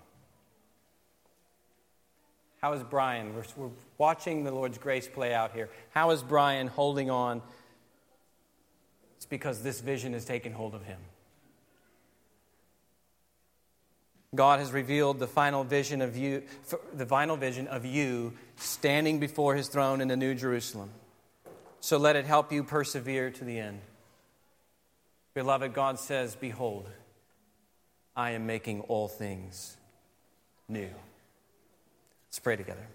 How 2.61 2.73
is 2.73 2.83
Brian? 2.83 3.33
We're, 3.35 3.43
we're, 3.55 3.69
watching 3.97 4.43
the 4.43 4.51
Lord's 4.51 4.77
grace 4.77 5.07
play 5.07 5.33
out 5.33 5.51
here. 5.53 5.69
How 5.91 6.11
is 6.11 6.23
Brian 6.23 6.67
holding 6.67 7.09
on? 7.09 7.41
It's 9.17 9.25
because 9.25 9.61
this 9.61 9.79
vision 9.79 10.13
has 10.13 10.25
taken 10.25 10.53
hold 10.53 10.73
of 10.73 10.83
him. 10.83 10.99
God 14.33 14.59
has 14.59 14.71
revealed 14.71 15.19
the 15.19 15.27
final 15.27 15.63
vision 15.63 16.01
of 16.01 16.15
you, 16.15 16.43
the 16.93 17.05
final 17.05 17.35
vision 17.35 17.67
of 17.67 17.85
you 17.85 18.33
standing 18.55 19.19
before 19.19 19.55
his 19.55 19.67
throne 19.67 19.99
in 19.99 20.07
the 20.07 20.15
New 20.15 20.35
Jerusalem. 20.35 20.89
So 21.81 21.97
let 21.97 22.15
it 22.15 22.25
help 22.25 22.51
you 22.51 22.63
persevere 22.63 23.29
to 23.31 23.43
the 23.43 23.59
end. 23.59 23.81
Beloved, 25.33 25.73
God 25.73 25.97
says, 25.97 26.35
Behold, 26.35 26.89
I 28.15 28.31
am 28.31 28.45
making 28.45 28.81
all 28.81 29.07
things 29.07 29.77
new. 30.67 30.89
Let's 32.27 32.39
pray 32.39 32.57
together. 32.57 32.85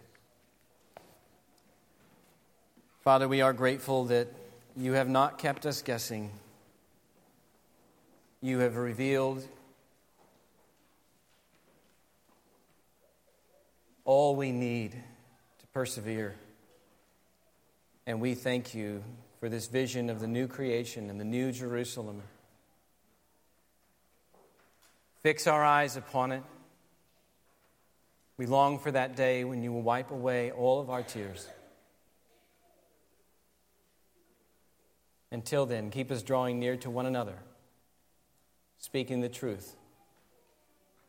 Father, 3.02 3.26
we 3.28 3.40
are 3.40 3.52
grateful 3.52 4.04
that 4.06 4.28
you 4.76 4.92
have 4.92 5.08
not 5.08 5.38
kept 5.38 5.64
us 5.64 5.80
guessing. 5.80 6.30
You 8.42 8.58
have 8.58 8.76
revealed 8.76 9.46
all 14.04 14.36
we 14.36 14.52
need 14.52 14.92
to 14.92 15.66
persevere. 15.68 16.34
And 18.06 18.20
we 18.20 18.34
thank 18.34 18.74
you 18.74 19.02
for 19.40 19.48
this 19.48 19.66
vision 19.66 20.10
of 20.10 20.20
the 20.20 20.26
new 20.26 20.48
creation 20.48 21.10
and 21.10 21.20
the 21.20 21.24
new 21.24 21.52
Jerusalem. 21.52 22.22
Fix 25.22 25.46
our 25.46 25.64
eyes 25.64 25.96
upon 25.96 26.32
it. 26.32 26.42
We 28.36 28.46
long 28.46 28.78
for 28.78 28.90
that 28.90 29.16
day 29.16 29.44
when 29.44 29.62
you 29.62 29.72
will 29.72 29.82
wipe 29.82 30.10
away 30.10 30.50
all 30.50 30.80
of 30.80 30.90
our 30.90 31.02
tears. 31.02 31.48
Until 35.32 35.66
then, 35.66 35.90
keep 35.90 36.10
us 36.10 36.22
drawing 36.22 36.58
near 36.58 36.76
to 36.78 36.90
one 36.90 37.06
another, 37.06 37.38
speaking 38.78 39.20
the 39.20 39.28
truth 39.28 39.74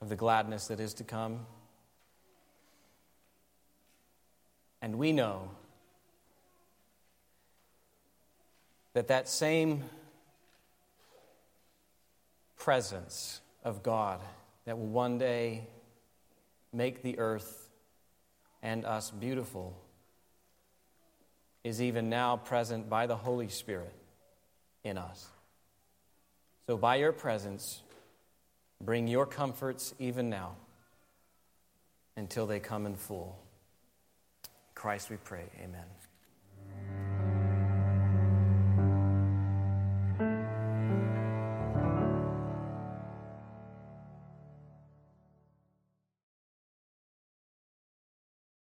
of 0.01 0.09
the 0.09 0.15
gladness 0.15 0.67
that 0.67 0.79
is 0.79 0.93
to 0.95 1.03
come 1.03 1.45
And 4.81 4.97
we 4.97 5.11
know 5.11 5.51
that 8.97 9.09
that 9.09 9.29
same 9.29 9.83
presence 12.57 13.41
of 13.63 13.83
God 13.83 14.19
that 14.65 14.75
will 14.75 14.87
one 14.87 15.19
day 15.19 15.67
make 16.73 17.03
the 17.03 17.19
earth 17.19 17.69
and 18.63 18.83
us 18.85 19.11
beautiful 19.11 19.77
is 21.63 21.79
even 21.79 22.09
now 22.09 22.37
present 22.37 22.89
by 22.89 23.05
the 23.05 23.15
Holy 23.15 23.49
Spirit 23.49 23.93
in 24.83 24.97
us. 24.97 25.27
So, 26.65 26.75
by 26.75 26.95
your 26.95 27.11
presence, 27.11 27.83
bring 28.83 29.07
your 29.07 29.27
comforts 29.27 29.93
even 29.99 30.27
now 30.27 30.55
until 32.15 32.47
they 32.47 32.59
come 32.59 32.87
in 32.87 32.95
full. 32.95 33.37
Christ 34.73 35.11
we 35.11 35.17
pray. 35.17 35.43
Amen. 35.59 35.85